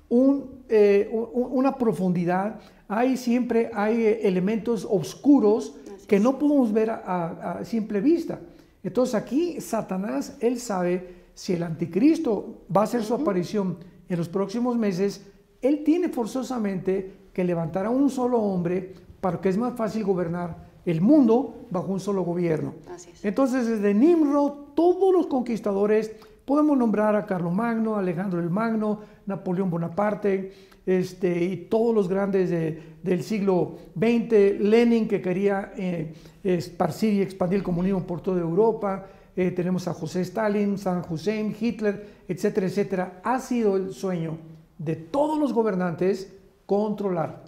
eh, 0.09 1.07
una 1.11 1.77
profundidad, 1.77 2.61
hay 2.87 3.15
siempre 3.15 3.69
hay 3.75 4.01
eh, 4.01 4.27
elementos 4.27 4.87
oscuros 4.89 5.75
que 6.07 6.19
no 6.19 6.37
podemos 6.37 6.71
ver 6.71 6.89
a, 6.89 7.61
simple 7.63 8.01
vista. 8.01 8.39
Entonces 8.83 9.15
aquí 9.15 9.59
Satanás, 9.61 10.37
él 10.39 10.59
sabe 10.59 11.25
si 11.33 11.53
el 11.53 11.63
anticristo 11.63 12.61
va 12.75 12.81
a 12.81 12.83
hacer 12.85 13.03
su 13.03 13.13
aparición 13.13 13.77
en 14.07 14.17
los 14.17 14.29
próximos 14.29 14.77
meses, 14.77 15.25
él 15.61 15.83
tiene 15.83 16.09
forzosamente 16.09 17.13
que 17.33 17.43
levantar 17.43 17.85
a 17.85 17.89
un 17.89 18.09
solo 18.09 18.39
hombre 18.39 18.93
para 19.19 19.41
que 19.41 19.49
es 19.49 19.57
más 19.57 19.75
fácil 19.75 20.03
gobernar 20.03 20.65
el 20.85 21.01
mundo 21.01 21.65
bajo 21.71 21.91
un 21.91 21.99
solo 21.99 22.23
gobierno. 22.23 22.75
Entonces, 23.23 23.67
desde 23.67 23.93
Nimrod, 23.93 24.51
todos 24.75 25.11
los 25.11 25.27
conquistadores, 25.27 26.11
podemos 26.45 26.77
nombrar 26.77 27.15
a 27.15 27.25
Carlomagno, 27.25 27.95
Alejandro 27.95 28.39
el 28.39 28.49
Magno, 28.49 28.99
Napoleón 29.25 29.69
Bonaparte, 29.69 30.53
este, 30.85 31.43
y 31.43 31.57
todos 31.57 31.95
los 31.95 32.07
grandes 32.07 32.49
del 32.49 33.23
siglo 33.23 33.77
XX, 33.95 34.59
Lenin 34.59 35.07
que 35.07 35.21
quería 35.21 35.73
eh, 35.75 36.13
esparcir 36.43 37.13
y 37.13 37.21
expandir 37.21 37.57
el 37.57 37.63
comunismo 37.63 38.03
por 38.03 38.21
toda 38.21 38.39
Europa, 38.39 39.07
eh, 39.35 39.51
tenemos 39.51 39.87
a 39.87 39.93
José 39.93 40.21
Stalin, 40.21 40.77
San 40.77 41.03
Hussein, 41.09 41.55
Hitler, 41.59 42.23
etcétera, 42.27 42.67
etcétera. 42.67 43.21
Ha 43.23 43.39
sido 43.39 43.75
el 43.75 43.93
sueño 43.93 44.37
de 44.77 44.95
todos 44.95 45.39
los 45.39 45.51
gobernantes 45.51 46.31
controlar. 46.65 47.43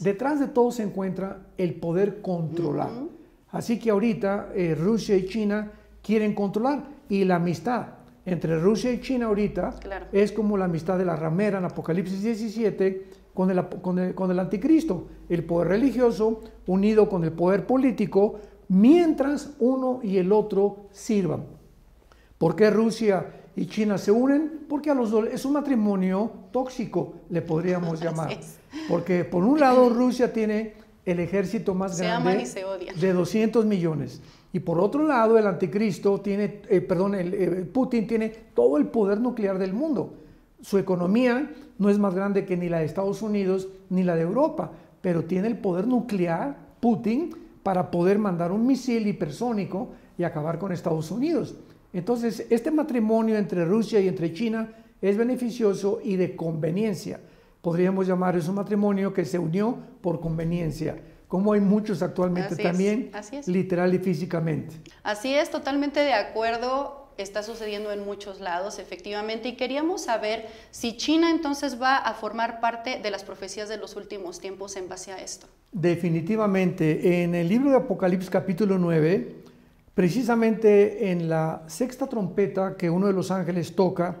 Detrás 0.00 0.40
de 0.40 0.48
todo 0.48 0.72
se 0.72 0.82
encuentra 0.82 1.46
el 1.56 1.74
poder 1.74 2.22
controlar. 2.22 2.90
Así 3.50 3.78
que 3.78 3.90
ahorita 3.90 4.50
eh, 4.54 4.74
Rusia 4.74 5.16
y 5.16 5.26
China 5.26 5.70
quieren 6.02 6.34
controlar 6.34 6.84
y 7.08 7.24
la 7.24 7.36
amistad 7.36 7.97
entre 8.28 8.58
Rusia 8.58 8.92
y 8.92 9.00
China 9.00 9.26
ahorita 9.26 9.78
es 10.12 10.32
como 10.32 10.56
la 10.56 10.66
amistad 10.66 10.98
de 10.98 11.04
la 11.04 11.16
ramera 11.16 11.58
en 11.58 11.64
Apocalipsis 11.64 12.22
17 12.22 13.06
con 13.34 13.50
el, 13.50 13.64
con, 14.14 14.30
el, 14.30 14.38
anticristo, 14.38 15.06
el 15.28 15.44
poder 15.44 15.68
religioso 15.68 16.40
unido 16.66 17.08
con 17.08 17.22
el 17.24 17.32
poder 17.32 17.66
político, 17.66 18.40
mientras 18.68 19.50
uno 19.60 20.00
y 20.02 20.16
el 20.18 20.32
otro 20.32 20.88
sirvan. 20.90 21.44
¿Por 22.36 22.56
qué 22.56 22.70
Rusia 22.70 23.26
y 23.54 23.66
China 23.66 23.96
se 23.98 24.10
unen? 24.10 24.66
Porque 24.68 24.90
a 24.90 24.94
los 24.94 25.10
dos 25.10 25.26
es 25.32 25.44
un 25.44 25.52
matrimonio 25.52 26.32
tóxico, 26.50 27.14
le 27.30 27.42
podríamos 27.42 28.00
llamar. 28.02 28.36
Porque 28.88 29.24
por 29.24 29.44
un 29.44 29.60
lado 29.60 29.88
Rusia 29.88 30.32
tiene 30.32 30.74
el 31.04 31.20
ejército 31.20 31.74
más 31.74 31.98
grande 31.98 32.44
de 33.00 33.12
200 33.12 33.64
millones 33.64 34.20
y 34.52 34.60
por 34.60 34.80
otro 34.80 35.06
lado, 35.06 35.36
el 35.36 35.46
anticristo 35.46 36.20
tiene, 36.20 36.62
eh, 36.68 36.80
perdón, 36.80 37.14
eh, 37.16 37.68
Putin 37.70 38.06
tiene 38.06 38.30
todo 38.54 38.78
el 38.78 38.86
poder 38.86 39.20
nuclear 39.20 39.58
del 39.58 39.74
mundo. 39.74 40.14
Su 40.62 40.78
economía 40.78 41.50
no 41.78 41.90
es 41.90 41.98
más 41.98 42.14
grande 42.14 42.46
que 42.46 42.56
ni 42.56 42.68
la 42.68 42.78
de 42.78 42.86
Estados 42.86 43.20
Unidos 43.20 43.68
ni 43.90 44.02
la 44.02 44.16
de 44.16 44.22
Europa, 44.22 44.72
pero 45.02 45.24
tiene 45.24 45.48
el 45.48 45.58
poder 45.58 45.86
nuclear, 45.86 46.56
Putin, 46.80 47.34
para 47.62 47.90
poder 47.90 48.18
mandar 48.18 48.50
un 48.50 48.66
misil 48.66 49.06
hipersónico 49.06 49.90
y 50.16 50.24
acabar 50.24 50.58
con 50.58 50.72
Estados 50.72 51.10
Unidos. 51.10 51.54
Entonces, 51.92 52.46
este 52.48 52.70
matrimonio 52.70 53.36
entre 53.36 53.64
Rusia 53.64 54.00
y 54.00 54.08
entre 54.08 54.32
China 54.32 54.72
es 55.02 55.16
beneficioso 55.16 56.00
y 56.02 56.16
de 56.16 56.34
conveniencia. 56.34 57.20
Podríamos 57.60 58.06
llamar 58.06 58.36
eso 58.36 58.50
un 58.50 58.56
matrimonio 58.56 59.12
que 59.12 59.24
se 59.24 59.38
unió 59.38 59.76
por 60.00 60.20
conveniencia 60.20 60.96
como 61.28 61.52
hay 61.52 61.60
muchos 61.60 62.02
actualmente 62.02 62.56
también, 62.56 63.10
literal 63.46 63.94
y 63.94 63.98
físicamente. 63.98 64.74
Así 65.02 65.34
es, 65.34 65.50
totalmente 65.50 66.00
de 66.00 66.14
acuerdo. 66.14 67.06
Está 67.18 67.42
sucediendo 67.42 67.90
en 67.90 68.04
muchos 68.04 68.40
lados, 68.40 68.78
efectivamente, 68.78 69.48
y 69.48 69.56
queríamos 69.56 70.04
saber 70.04 70.46
si 70.70 70.96
China 70.96 71.30
entonces 71.30 71.80
va 71.82 71.96
a 71.96 72.14
formar 72.14 72.60
parte 72.60 73.00
de 73.02 73.10
las 73.10 73.24
profecías 73.24 73.68
de 73.68 73.76
los 73.76 73.96
últimos 73.96 74.40
tiempos 74.40 74.76
en 74.76 74.88
base 74.88 75.12
a 75.12 75.18
esto. 75.18 75.48
Definitivamente. 75.72 77.22
En 77.22 77.34
el 77.34 77.48
libro 77.48 77.70
de 77.70 77.76
Apocalipsis 77.76 78.30
capítulo 78.30 78.78
9, 78.78 79.34
precisamente 79.94 81.10
en 81.10 81.28
la 81.28 81.64
sexta 81.66 82.06
trompeta 82.06 82.76
que 82.76 82.88
uno 82.88 83.08
de 83.08 83.12
los 83.12 83.32
ángeles 83.32 83.74
toca, 83.74 84.20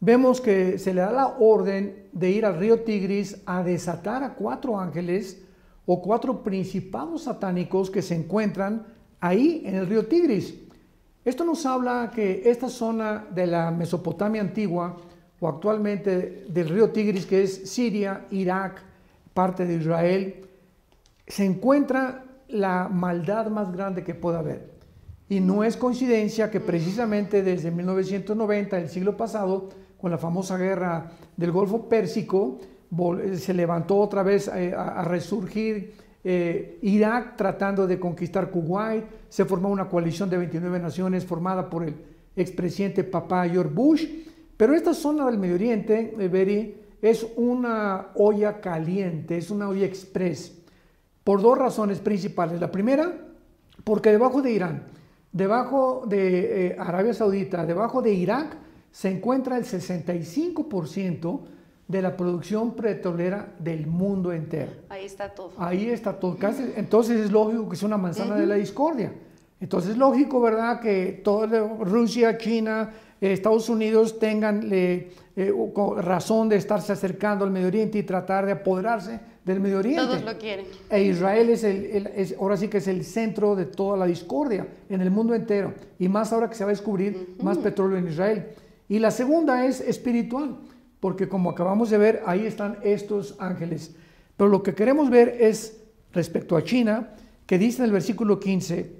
vemos 0.00 0.40
que 0.40 0.76
se 0.78 0.92
le 0.92 1.02
da 1.02 1.12
la 1.12 1.28
orden 1.38 2.08
de 2.12 2.30
ir 2.30 2.44
al 2.44 2.58
río 2.58 2.80
Tigris 2.80 3.42
a 3.46 3.62
desatar 3.62 4.24
a 4.24 4.34
cuatro 4.34 4.78
ángeles 4.78 5.43
o 5.86 6.00
cuatro 6.00 6.42
principados 6.42 7.24
satánicos 7.24 7.90
que 7.90 8.02
se 8.02 8.14
encuentran 8.14 8.86
ahí 9.20 9.62
en 9.64 9.74
el 9.74 9.86
río 9.86 10.06
Tigris. 10.06 10.54
Esto 11.24 11.44
nos 11.44 11.64
habla 11.64 12.10
que 12.14 12.42
esta 12.44 12.68
zona 12.68 13.26
de 13.34 13.46
la 13.46 13.70
Mesopotamia 13.70 14.42
antigua 14.42 14.96
o 15.40 15.48
actualmente 15.48 16.44
del 16.48 16.68
río 16.68 16.90
Tigris, 16.90 17.26
que 17.26 17.42
es 17.42 17.70
Siria, 17.70 18.26
Irak, 18.30 18.82
parte 19.32 19.66
de 19.66 19.76
Israel, 19.76 20.46
se 21.26 21.44
encuentra 21.44 22.24
la 22.48 22.88
maldad 22.88 23.48
más 23.48 23.72
grande 23.72 24.04
que 24.04 24.14
pueda 24.14 24.38
haber. 24.38 24.74
Y 25.28 25.40
no 25.40 25.64
es 25.64 25.76
coincidencia 25.76 26.50
que 26.50 26.60
precisamente 26.60 27.42
desde 27.42 27.70
1990, 27.70 28.78
el 28.78 28.88
siglo 28.88 29.16
pasado, 29.16 29.70
con 29.98 30.10
la 30.10 30.18
famosa 30.18 30.58
guerra 30.58 31.12
del 31.36 31.50
Golfo 31.50 31.88
Pérsico, 31.88 32.58
se 33.36 33.54
levantó 33.54 33.98
otra 33.98 34.22
vez 34.22 34.48
eh, 34.48 34.74
a, 34.76 35.04
resurgir 35.04 35.94
eh, 36.22 36.78
Irak 36.82 37.36
tratando 37.36 37.86
de 37.86 37.98
conquistar 37.98 38.50
Kuwait, 38.50 39.04
se 39.28 39.44
formó 39.44 39.68
una 39.68 39.88
coalición 39.88 40.30
de 40.30 40.38
29 40.38 40.78
naciones 40.78 41.24
formada 41.24 41.68
por 41.68 41.84
el 41.84 41.94
expresidente 42.36 43.04
papá 43.04 43.48
George 43.48 43.72
Bush, 43.72 44.06
pero 44.56 44.74
esta 44.74 44.94
zona 44.94 45.26
del 45.26 45.38
Medio 45.38 45.56
Oriente, 45.56 46.14
eh, 46.18 46.74
es 47.02 47.26
una 47.36 48.08
olla 48.14 48.60
caliente, 48.60 49.36
es 49.36 49.50
una 49.50 49.68
olla 49.68 49.84
express, 49.84 50.56
por 51.22 51.42
dos 51.42 51.58
razones 51.58 51.98
principales. 52.00 52.60
La 52.60 52.70
primera, 52.70 53.12
porque 53.82 54.10
debajo 54.10 54.40
de 54.40 54.52
Irán, 54.52 54.84
debajo 55.30 56.04
de 56.06 56.76
Arabia 56.78 57.12
Saudita, 57.12 57.66
debajo 57.66 58.00
de 58.00 58.14
Irak, 58.14 58.56
se 58.90 59.10
encuentra 59.10 59.58
el 59.58 59.64
65% 59.64 61.40
de 61.86 62.00
la 62.02 62.16
producción 62.16 62.74
petrolera 62.74 63.54
del 63.58 63.86
mundo 63.86 64.32
entero. 64.32 64.72
Ahí 64.88 65.04
está 65.04 65.28
todo. 65.28 65.52
Ahí 65.58 65.88
está 65.90 66.12
todo. 66.18 66.36
Entonces 66.76 67.20
es 67.20 67.30
lógico 67.30 67.68
que 67.68 67.74
es 67.76 67.82
una 67.82 67.96
manzana 67.98 68.36
de 68.36 68.46
la 68.46 68.54
discordia. 68.54 69.12
Entonces 69.60 69.90
es 69.92 69.96
lógico, 69.96 70.40
¿verdad?, 70.40 70.80
que 70.80 71.20
toda 71.24 71.46
Rusia, 71.80 72.36
China, 72.38 72.90
eh, 73.20 73.32
Estados 73.32 73.68
Unidos 73.68 74.18
tengan 74.18 74.68
eh, 74.72 75.12
eh, 75.36 75.52
razón 75.98 76.48
de 76.48 76.56
estarse 76.56 76.92
acercando 76.92 77.44
al 77.44 77.50
Medio 77.50 77.68
Oriente 77.68 77.98
y 77.98 78.02
tratar 78.02 78.44
de 78.46 78.52
apoderarse 78.52 79.20
del 79.44 79.60
Medio 79.60 79.78
Oriente. 79.78 80.02
Todos 80.02 80.24
lo 80.24 80.36
quieren. 80.38 80.66
E 80.90 81.02
Israel 81.04 81.50
es, 81.50 81.64
el, 81.64 81.84
el- 81.86 82.06
es- 82.08 82.34
ahora 82.38 82.56
sí 82.56 82.68
que 82.68 82.78
es 82.78 82.88
el 82.88 83.04
centro 83.04 83.54
de 83.54 83.66
toda 83.66 83.96
la 83.96 84.06
discordia 84.06 84.66
en 84.88 85.00
el 85.00 85.10
mundo 85.10 85.34
entero. 85.34 85.72
Y 85.98 86.08
más 86.08 86.32
ahora 86.32 86.48
que 86.48 86.54
se 86.56 86.64
va 86.64 86.70
a 86.70 86.72
descubrir 86.72 87.36
más 87.42 87.56
petróleo 87.58 87.96
en 87.98 88.08
Israel. 88.08 88.46
Y 88.88 88.98
la 88.98 89.10
segunda 89.10 89.64
es 89.66 89.80
espiritual, 89.80 90.56
porque 91.04 91.28
como 91.28 91.50
acabamos 91.50 91.90
de 91.90 91.98
ver, 91.98 92.22
ahí 92.24 92.46
están 92.46 92.78
estos 92.82 93.36
ángeles. 93.38 93.94
Pero 94.38 94.48
lo 94.48 94.62
que 94.62 94.74
queremos 94.74 95.10
ver 95.10 95.36
es 95.38 95.82
respecto 96.14 96.56
a 96.56 96.64
China, 96.64 97.10
que 97.44 97.58
dice 97.58 97.82
en 97.82 97.84
el 97.84 97.92
versículo 97.92 98.40
15, 98.40 98.90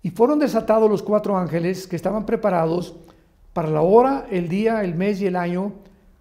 y 0.00 0.08
fueron 0.08 0.38
desatados 0.38 0.88
los 0.88 1.02
cuatro 1.02 1.36
ángeles 1.36 1.86
que 1.86 1.96
estaban 1.96 2.24
preparados 2.24 2.96
para 3.52 3.68
la 3.68 3.82
hora, 3.82 4.26
el 4.30 4.48
día, 4.48 4.82
el 4.84 4.94
mes 4.94 5.20
y 5.20 5.26
el 5.26 5.36
año, 5.36 5.72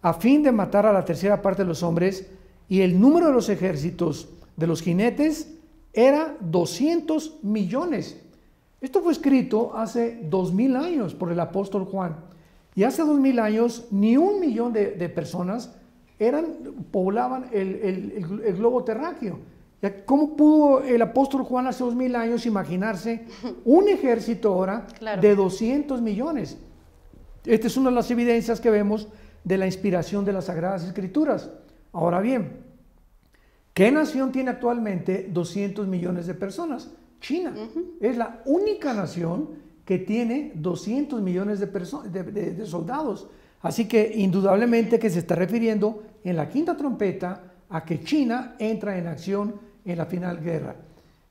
a 0.02 0.12
fin 0.12 0.44
de 0.44 0.52
matar 0.52 0.86
a 0.86 0.92
la 0.92 1.06
tercera 1.06 1.42
parte 1.42 1.62
de 1.62 1.70
los 1.70 1.84
hombres, 1.84 2.28
y 2.68 2.82
el 2.82 3.00
número 3.00 3.28
de 3.28 3.34
los 3.34 3.48
ejércitos 3.48 4.28
de 4.58 4.68
los 4.68 4.82
jinetes 4.82 5.54
era 5.94 6.36
200 6.42 7.40
millones. 7.44 8.22
Esto 8.82 9.02
fue 9.02 9.14
escrito 9.14 9.74
hace 9.74 10.20
dos 10.30 10.52
mil 10.52 10.76
años 10.76 11.14
por 11.14 11.32
el 11.32 11.40
apóstol 11.40 11.86
Juan. 11.86 12.33
Y 12.76 12.84
hace 12.84 13.04
dos 13.04 13.20
mil 13.20 13.40
años 13.40 13.88
ni 13.92 14.18
un 14.18 14.40
millón 14.40 14.74
de, 14.74 14.92
de 14.92 15.10
personas 15.10 15.76
eran, 16.20 16.46
poblaban 16.92 17.46
el, 17.52 17.76
el- 18.46 18.56
globo 18.56 18.84
terráqueo. 18.84 19.40
¿Cómo 20.06 20.38
pudo 20.38 20.80
el 20.82 21.02
apóstol 21.02 21.44
Juan 21.44 21.68
hace 21.68 21.84
dos 21.84 21.94
mil 21.96 22.16
años 22.16 22.46
imaginarse 22.46 23.26
un 23.66 23.90
ejército 23.90 24.54
ahora 24.54 24.88
Claro. 24.98 25.22
de 25.22 25.36
200 25.36 26.02
millones? 26.02 26.58
Esta 27.46 27.68
es 27.68 27.76
una 27.76 27.90
de 27.90 27.96
las 27.96 28.10
evidencias 28.10 28.62
que 28.62 28.70
vemos 28.70 29.10
de 29.44 29.58
la 29.58 29.66
inspiración 29.66 30.24
de 30.24 30.32
las 30.32 30.46
Sagradas 30.46 30.86
Escrituras. 30.86 31.50
Ahora 31.92 32.22
bien, 32.22 32.62
¿qué 33.74 33.92
nación 33.92 34.32
tiene 34.32 34.52
actualmente 34.52 35.28
200 35.32 35.86
millones 35.88 36.28
de 36.28 36.34
personas? 36.34 36.90
China. 37.20 37.54
Es 38.00 38.16
la 38.18 38.42
única 38.46 38.94
nación 38.94 39.50
que 39.86 40.00
tiene 40.00 40.52
200 40.56 41.22
millones 41.22 41.60
de, 41.60 41.68
de- 41.68 42.52
de 42.54 42.66
soldados. 42.66 43.28
Así 43.62 43.88
que 43.88 44.12
indudablemente 44.16 45.00
que 45.00 45.10
se 45.10 45.20
está 45.20 45.36
refiriendo 45.36 46.04
en 46.24 46.36
la 46.36 46.50
quinta 46.50 46.76
trompeta 46.76 47.44
a 47.70 47.84
que 47.86 48.02
China 48.04 48.56
entra 48.60 48.98
en 48.98 49.08
acción 49.08 49.56
en 49.86 49.98
la 49.98 50.06
final 50.06 50.42
guerra. 50.42 50.76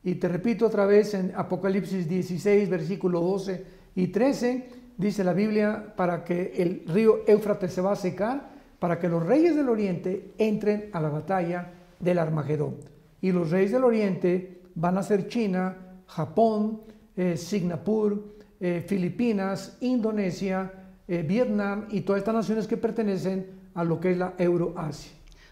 Y 0.05 0.17
te 0.17 0.29
repito 0.29 0.67
otra 0.67 0.85
vez 0.87 1.15
en 1.15 1.33
Apocalipsis 1.37 2.09
16, 2.09 2.69
versículo 2.69 3.21
12 3.21 3.65
y 3.95 4.09
13, 4.09 4.69
dice 4.97 5.23
la 5.25 5.33
Biblia, 5.33 5.93
para 5.97 6.25
que 6.25 6.53
el 6.57 6.83
río 6.89 7.21
Éufrates 7.27 7.73
se 7.73 7.81
va 7.81 7.93
a 7.93 7.97
secar, 7.97 8.51
para 8.79 8.99
que 8.99 9.09
los 9.09 9.25
reyes 9.25 9.55
del 9.55 9.69
oriente 9.69 10.33
entren 10.39 10.91
a 10.93 11.01
la 11.01 11.09
batalla 11.09 11.71
del 12.01 12.19
Armagedón. 12.19 12.77
Y 13.21 13.31
los 13.31 13.51
reyes 13.51 13.71
del 13.71 13.85
oriente 13.85 14.63
van 14.75 14.99
a 14.99 15.03
ser 15.05 15.29
China, 15.29 15.77
Japón, 16.09 16.81
eh, 17.17 17.37
Singapur, 17.37 18.25
eh, 18.63 18.83
Filipinas, 18.87 19.77
Indonesia, 19.81 20.73
eh, 21.09 21.23
Vietnam 21.23 21.89
y 21.91 22.03
todas 22.03 22.21
estas 22.21 22.35
naciones 22.35 22.67
que 22.67 22.77
pertenecen 22.77 23.61
a 23.75 23.83
lo 23.85 23.99
que 24.01 24.13
es 24.13 24.17
la 24.19 24.35
Euroasia. 24.39 25.11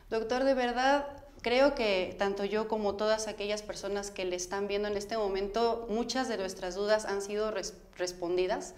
Doctor, 0.08 0.44
de 0.44 0.54
verdad, 0.54 1.06
creo 1.42 1.74
que 1.74 2.14
tanto 2.18 2.44
yo 2.44 2.68
como 2.68 2.94
todas 2.94 3.28
aquellas 3.28 3.62
personas 3.62 4.10
que 4.10 4.24
le 4.24 4.36
están 4.36 4.68
viendo 4.68 4.88
en 4.88 4.96
este 4.96 5.16
momento, 5.18 5.86
muchas 5.90 6.28
de 6.28 6.36
nuestras 6.36 6.74
dudas 6.76 7.04
han 7.04 7.20
sido 7.20 7.50
res- 7.50 7.74
respondidas. 7.98 8.74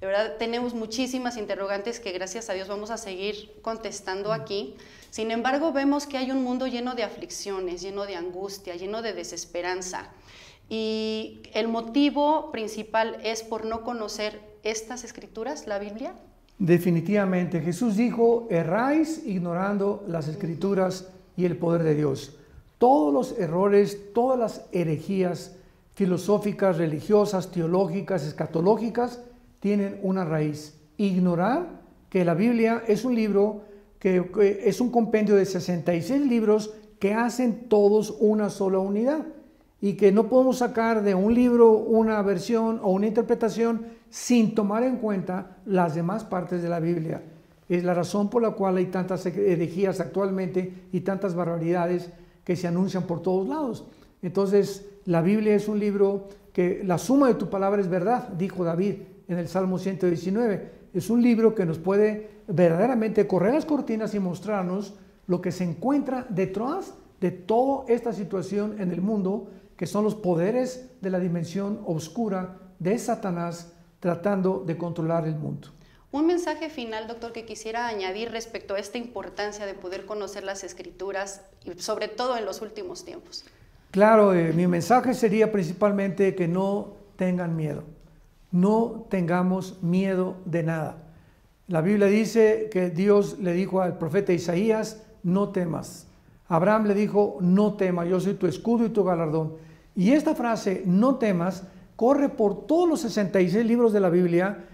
De 0.00 0.06
verdad, 0.08 0.36
tenemos 0.38 0.74
muchísimas 0.74 1.36
interrogantes 1.36 2.00
que 2.00 2.12
gracias 2.12 2.50
a 2.50 2.52
Dios 2.52 2.68
vamos 2.68 2.90
a 2.90 2.96
seguir 2.96 3.52
contestando 3.62 4.32
aquí. 4.32 4.74
Sin 5.10 5.30
embargo, 5.30 5.72
vemos 5.72 6.06
que 6.06 6.18
hay 6.18 6.30
un 6.30 6.42
mundo 6.42 6.66
lleno 6.66 6.94
de 6.94 7.04
aflicciones, 7.04 7.80
lleno 7.80 8.04
de 8.04 8.16
angustia, 8.16 8.74
lleno 8.76 9.00
de 9.02 9.12
desesperanza. 9.12 10.08
Y 10.68 11.42
el 11.52 11.68
motivo 11.68 12.50
principal 12.50 13.18
es 13.22 13.42
por 13.42 13.64
no 13.64 13.82
conocer 13.82 14.40
estas 14.62 15.04
escrituras, 15.04 15.66
la 15.66 15.78
Biblia. 15.78 16.14
Definitivamente, 16.58 17.60
Jesús 17.60 17.96
dijo, 17.96 18.46
erráis 18.50 19.26
ignorando 19.26 20.04
las 20.08 20.28
escrituras 20.28 21.08
y 21.36 21.44
el 21.44 21.56
poder 21.56 21.82
de 21.82 21.94
Dios. 21.94 22.36
Todos 22.78 23.12
los 23.12 23.38
errores, 23.38 24.12
todas 24.14 24.38
las 24.38 24.66
herejías 24.72 25.56
filosóficas, 25.94 26.78
religiosas, 26.78 27.50
teológicas, 27.50 28.24
escatológicas, 28.24 29.20
tienen 29.60 29.98
una 30.02 30.24
raíz. 30.24 30.78
Ignorar 30.96 31.82
que 32.08 32.24
la 32.24 32.34
Biblia 32.34 32.82
es 32.86 33.04
un 33.04 33.14
libro 33.14 33.62
que, 33.98 34.30
que 34.32 34.68
es 34.68 34.80
un 34.80 34.90
compendio 34.90 35.34
de 35.36 35.44
66 35.44 36.22
libros 36.22 36.72
que 36.98 37.14
hacen 37.14 37.68
todos 37.68 38.16
una 38.20 38.48
sola 38.48 38.78
unidad 38.78 39.26
y 39.84 39.96
que 39.96 40.12
no 40.12 40.30
podemos 40.30 40.56
sacar 40.56 41.02
de 41.02 41.14
un 41.14 41.34
libro 41.34 41.72
una 41.72 42.22
versión 42.22 42.80
o 42.82 42.92
una 42.92 43.06
interpretación 43.06 43.84
sin 44.08 44.54
tomar 44.54 44.82
en 44.82 44.96
cuenta 44.96 45.58
las 45.66 45.94
demás 45.94 46.24
partes 46.24 46.62
de 46.62 46.70
la 46.70 46.80
Biblia. 46.80 47.20
Es 47.68 47.84
la 47.84 47.92
razón 47.92 48.30
por 48.30 48.40
la 48.40 48.52
cual 48.52 48.78
hay 48.78 48.86
tantas 48.86 49.26
herejías 49.26 50.00
actualmente 50.00 50.86
y 50.90 51.00
tantas 51.00 51.34
barbaridades 51.34 52.08
que 52.44 52.56
se 52.56 52.66
anuncian 52.66 53.02
por 53.02 53.20
todos 53.20 53.46
lados. 53.46 53.84
Entonces, 54.22 54.86
la 55.04 55.20
Biblia 55.20 55.54
es 55.54 55.68
un 55.68 55.78
libro 55.78 56.28
que 56.54 56.80
la 56.82 56.96
suma 56.96 57.28
de 57.28 57.34
tu 57.34 57.50
palabra 57.50 57.82
es 57.82 57.90
verdad, 57.90 58.28
dijo 58.28 58.64
David 58.64 58.94
en 59.28 59.36
el 59.36 59.48
Salmo 59.48 59.78
119. 59.78 60.70
Es 60.94 61.10
un 61.10 61.20
libro 61.20 61.54
que 61.54 61.66
nos 61.66 61.78
puede 61.78 62.30
verdaderamente 62.48 63.26
correr 63.26 63.52
las 63.52 63.66
cortinas 63.66 64.14
y 64.14 64.18
mostrarnos 64.18 64.94
lo 65.26 65.42
que 65.42 65.52
se 65.52 65.64
encuentra 65.64 66.26
detrás 66.30 66.94
de 67.20 67.32
toda 67.32 67.84
esta 67.88 68.14
situación 68.14 68.80
en 68.80 68.90
el 68.90 69.02
mundo, 69.02 69.50
que 69.76 69.86
son 69.86 70.04
los 70.04 70.14
poderes 70.14 70.90
de 71.00 71.10
la 71.10 71.18
dimensión 71.18 71.80
oscura 71.86 72.58
de 72.78 72.98
Satanás 72.98 73.72
tratando 74.00 74.62
de 74.66 74.76
controlar 74.76 75.26
el 75.26 75.34
mundo. 75.34 75.68
Un 76.12 76.26
mensaje 76.26 76.70
final, 76.70 77.08
doctor, 77.08 77.32
que 77.32 77.44
quisiera 77.44 77.88
añadir 77.88 78.30
respecto 78.30 78.74
a 78.74 78.78
esta 78.78 78.98
importancia 78.98 79.66
de 79.66 79.74
poder 79.74 80.06
conocer 80.06 80.44
las 80.44 80.62
escrituras, 80.62 81.42
y 81.64 81.80
sobre 81.80 82.06
todo 82.06 82.36
en 82.36 82.44
los 82.44 82.62
últimos 82.62 83.04
tiempos. 83.04 83.44
Claro, 83.90 84.32
eh, 84.34 84.52
mi 84.52 84.66
mensaje 84.66 85.14
sería 85.14 85.50
principalmente 85.50 86.34
que 86.34 86.46
no 86.46 86.94
tengan 87.16 87.56
miedo, 87.56 87.82
no 88.52 89.06
tengamos 89.08 89.82
miedo 89.82 90.36
de 90.44 90.62
nada. 90.62 90.98
La 91.66 91.80
Biblia 91.80 92.06
dice 92.06 92.68
que 92.70 92.90
Dios 92.90 93.38
le 93.40 93.52
dijo 93.52 93.80
al 93.80 93.98
profeta 93.98 94.32
Isaías, 94.32 95.02
no 95.22 95.48
temas. 95.48 96.06
Abraham 96.46 96.86
le 96.86 96.94
dijo, 96.94 97.38
no 97.40 97.74
temas, 97.74 98.06
yo 98.06 98.20
soy 98.20 98.34
tu 98.34 98.46
escudo 98.46 98.84
y 98.86 98.90
tu 98.90 99.02
galardón. 99.02 99.56
Y 99.96 100.10
esta 100.12 100.34
frase, 100.34 100.82
no 100.86 101.16
temas, 101.16 101.64
corre 101.96 102.28
por 102.28 102.66
todos 102.66 102.88
los 102.88 103.00
66 103.00 103.64
libros 103.64 103.92
de 103.92 104.00
la 104.00 104.10
Biblia, 104.10 104.64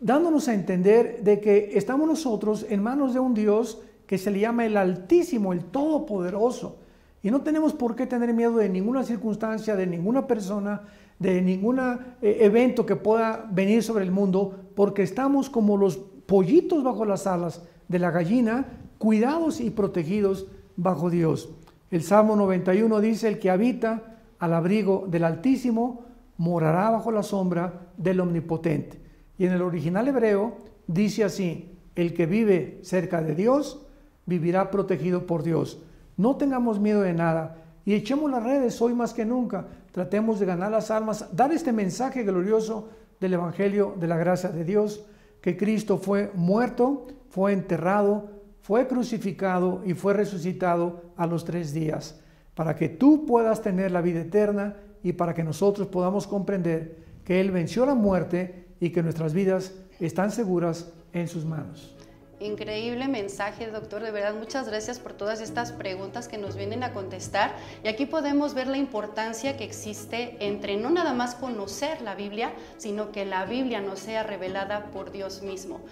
dándonos 0.00 0.48
a 0.48 0.54
entender 0.54 1.22
de 1.22 1.40
que 1.40 1.72
estamos 1.74 2.08
nosotros 2.08 2.66
en 2.68 2.82
manos 2.82 3.14
de 3.14 3.20
un 3.20 3.34
Dios 3.34 3.82
que 4.06 4.18
se 4.18 4.30
le 4.30 4.40
llama 4.40 4.66
el 4.66 4.76
Altísimo, 4.76 5.52
el 5.52 5.64
Todopoderoso. 5.64 6.78
Y 7.22 7.30
no 7.30 7.42
tenemos 7.42 7.72
por 7.72 7.94
qué 7.94 8.06
tener 8.06 8.34
miedo 8.34 8.56
de 8.56 8.68
ninguna 8.68 9.04
circunstancia, 9.04 9.76
de 9.76 9.86
ninguna 9.86 10.26
persona, 10.26 10.82
de 11.18 11.40
ningún 11.40 11.78
evento 12.20 12.84
que 12.84 12.96
pueda 12.96 13.48
venir 13.50 13.82
sobre 13.82 14.04
el 14.04 14.10
mundo, 14.10 14.58
porque 14.74 15.02
estamos 15.02 15.48
como 15.48 15.76
los 15.76 15.98
pollitos 16.26 16.82
bajo 16.82 17.04
las 17.04 17.26
alas 17.26 17.62
de 17.86 17.98
la 18.00 18.10
gallina, 18.10 18.66
cuidados 18.98 19.60
y 19.60 19.70
protegidos 19.70 20.46
bajo 20.76 21.10
Dios. 21.10 21.50
El 21.90 22.02
Salmo 22.02 22.34
91 22.34 23.00
dice, 23.00 23.28
el 23.28 23.38
que 23.38 23.50
habita 23.50 24.11
al 24.42 24.54
abrigo 24.54 25.06
del 25.08 25.22
Altísimo 25.22 26.02
morará 26.36 26.90
bajo 26.90 27.12
la 27.12 27.22
sombra 27.22 27.92
del 27.96 28.18
Omnipotente. 28.18 29.00
Y 29.38 29.46
en 29.46 29.52
el 29.52 29.62
original 29.62 30.08
hebreo 30.08 30.56
dice 30.88 31.22
así, 31.22 31.78
el 31.94 32.12
que 32.12 32.26
vive 32.26 32.80
cerca 32.82 33.22
de 33.22 33.36
Dios 33.36 33.86
vivirá 34.26 34.72
protegido 34.72 35.28
por 35.28 35.44
Dios. 35.44 35.80
No 36.16 36.34
tengamos 36.34 36.80
miedo 36.80 37.02
de 37.02 37.12
nada 37.12 37.62
y 37.84 37.94
echemos 37.94 38.28
las 38.32 38.42
redes 38.42 38.82
hoy 38.82 38.94
más 38.94 39.14
que 39.14 39.24
nunca. 39.24 39.68
Tratemos 39.92 40.40
de 40.40 40.46
ganar 40.46 40.72
las 40.72 40.90
almas, 40.90 41.28
dar 41.32 41.52
este 41.52 41.70
mensaje 41.70 42.24
glorioso 42.24 42.88
del 43.20 43.34
Evangelio 43.34 43.94
de 44.00 44.08
la 44.08 44.16
gracia 44.16 44.48
de 44.48 44.64
Dios, 44.64 45.06
que 45.40 45.56
Cristo 45.56 45.98
fue 45.98 46.32
muerto, 46.34 47.06
fue 47.28 47.52
enterrado, 47.52 48.28
fue 48.60 48.88
crucificado 48.88 49.82
y 49.84 49.94
fue 49.94 50.14
resucitado 50.14 51.02
a 51.16 51.28
los 51.28 51.44
tres 51.44 51.72
días, 51.72 52.20
para 52.54 52.76
que 52.76 52.88
tú 52.88 53.26
puedas 53.26 53.62
tener 53.62 53.90
la 53.90 54.00
vida 54.00 54.20
eterna 54.20 54.76
y 55.02 55.14
para 55.14 55.34
que 55.34 55.44
nosotros 55.44 55.88
podamos 55.88 56.26
comprender 56.26 56.96
que 57.24 57.40
Él 57.40 57.50
venció 57.50 57.86
la 57.86 57.94
muerte 57.94 58.66
y 58.80 58.90
que 58.90 59.02
nuestras 59.02 59.32
vidas 59.32 59.74
están 60.00 60.30
seguras 60.30 60.92
en 61.12 61.28
sus 61.28 61.44
manos. 61.44 61.94
Increíble 62.42 63.06
mensaje, 63.06 63.68
doctor. 63.68 64.02
De 64.02 64.10
verdad, 64.10 64.34
muchas 64.34 64.66
gracias 64.66 64.98
por 64.98 65.12
todas 65.12 65.40
estas 65.40 65.70
preguntas 65.70 66.26
que 66.26 66.38
nos 66.38 66.56
vienen 66.56 66.82
a 66.82 66.92
contestar. 66.92 67.54
Y 67.84 67.88
aquí 67.88 68.04
podemos 68.04 68.52
ver 68.52 68.66
la 68.66 68.78
importancia 68.78 69.56
que 69.56 69.62
existe 69.62 70.36
entre 70.40 70.76
no 70.76 70.90
nada 70.90 71.14
más 71.14 71.36
conocer 71.36 72.02
la 72.02 72.16
Biblia, 72.16 72.52
sino 72.78 73.12
que 73.12 73.24
la 73.24 73.44
Biblia 73.44 73.80
nos 73.80 74.00
sea 74.00 74.24
revelada 74.24 74.86
por 74.86 75.12
Dios 75.12 75.42
mismo. 75.42 75.82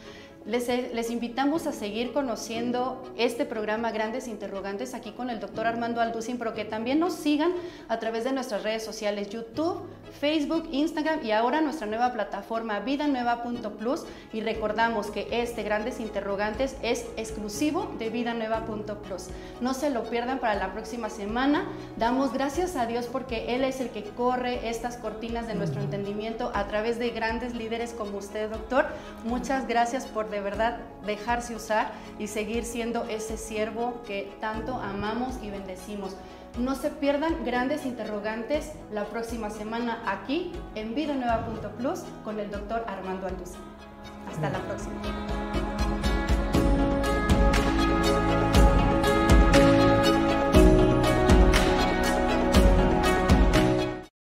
Les, 0.46 1.10
invitamos 1.10 1.66
a 1.66 1.72
seguir 1.72 2.14
conociendo 2.14 3.02
este 3.18 3.44
programa 3.44 3.90
Grandes 3.90 4.26
Interrogantes 4.26 4.94
aquí 4.94 5.10
con 5.12 5.28
el 5.28 5.38
doctor 5.38 5.66
Armando 5.66 6.00
Alducin, 6.00 6.38
pero 6.38 6.54
que 6.54 6.64
también 6.64 6.98
nos 6.98 7.12
sigan 7.12 7.52
a 7.88 7.98
través 7.98 8.24
de 8.24 8.32
nuestras 8.32 8.62
redes 8.62 8.82
sociales, 8.82 9.28
YouTube, 9.28 9.82
Facebook, 10.18 10.66
Instagram 10.72 11.24
y 11.24 11.32
ahora 11.32 11.60
nuestra 11.60 11.86
nueva 11.86 12.14
plataforma 12.14 12.80
vidanueva.plus. 12.80 14.04
Y 14.32 14.40
recordamos 14.40 15.10
que 15.10 15.28
este 15.30 15.62
Grandes 15.62 16.00
Interrogantes 16.00 16.74
es 16.82 17.04
exclusivo 17.18 17.94
de 17.98 18.08
vidanueva.plus. 18.08 19.26
No 19.60 19.74
se 19.74 19.90
lo 19.90 20.04
pierdan 20.04 20.38
para 20.38 20.54
la 20.54 20.72
próxima 20.72 21.10
semana. 21.10 21.68
Damos 21.98 22.32
gracias 22.32 22.76
a 22.76 22.86
Dios 22.86 23.08
porque 23.12 23.54
Él 23.54 23.62
es 23.62 23.80
el 23.80 23.90
que 23.90 24.04
corre 24.04 24.70
estas 24.70 24.96
cortinas 24.96 25.46
de 25.46 25.54
nuestro 25.54 25.82
entendimiento 25.82 26.50
a 26.54 26.66
través 26.66 26.98
de 26.98 27.10
grandes 27.10 27.54
líderes 27.54 27.92
como 27.92 28.16
usted, 28.16 28.48
doctor. 28.48 28.86
Muchas 29.24 29.68
gracias 29.68 30.06
por 30.06 30.29
de 30.30 30.40
verdad 30.40 30.78
dejarse 31.04 31.54
usar 31.54 31.92
y 32.18 32.26
seguir 32.26 32.64
siendo 32.64 33.04
ese 33.04 33.36
siervo 33.36 34.02
que 34.06 34.32
tanto 34.40 34.74
amamos 34.74 35.38
y 35.42 35.50
bendecimos. 35.50 36.16
No 36.58 36.74
se 36.74 36.90
pierdan 36.90 37.44
grandes 37.44 37.86
interrogantes 37.86 38.72
la 38.92 39.04
próxima 39.04 39.50
semana 39.50 40.02
aquí 40.06 40.52
en 40.74 40.94
Vida 40.94 41.14
Nueva.plus 41.14 42.00
con 42.24 42.40
el 42.40 42.50
doctor 42.50 42.84
Armando 42.88 43.26
Alduz. 43.26 43.52
Hasta 44.28 44.50
la 44.50 44.58
próxima. 44.60 45.00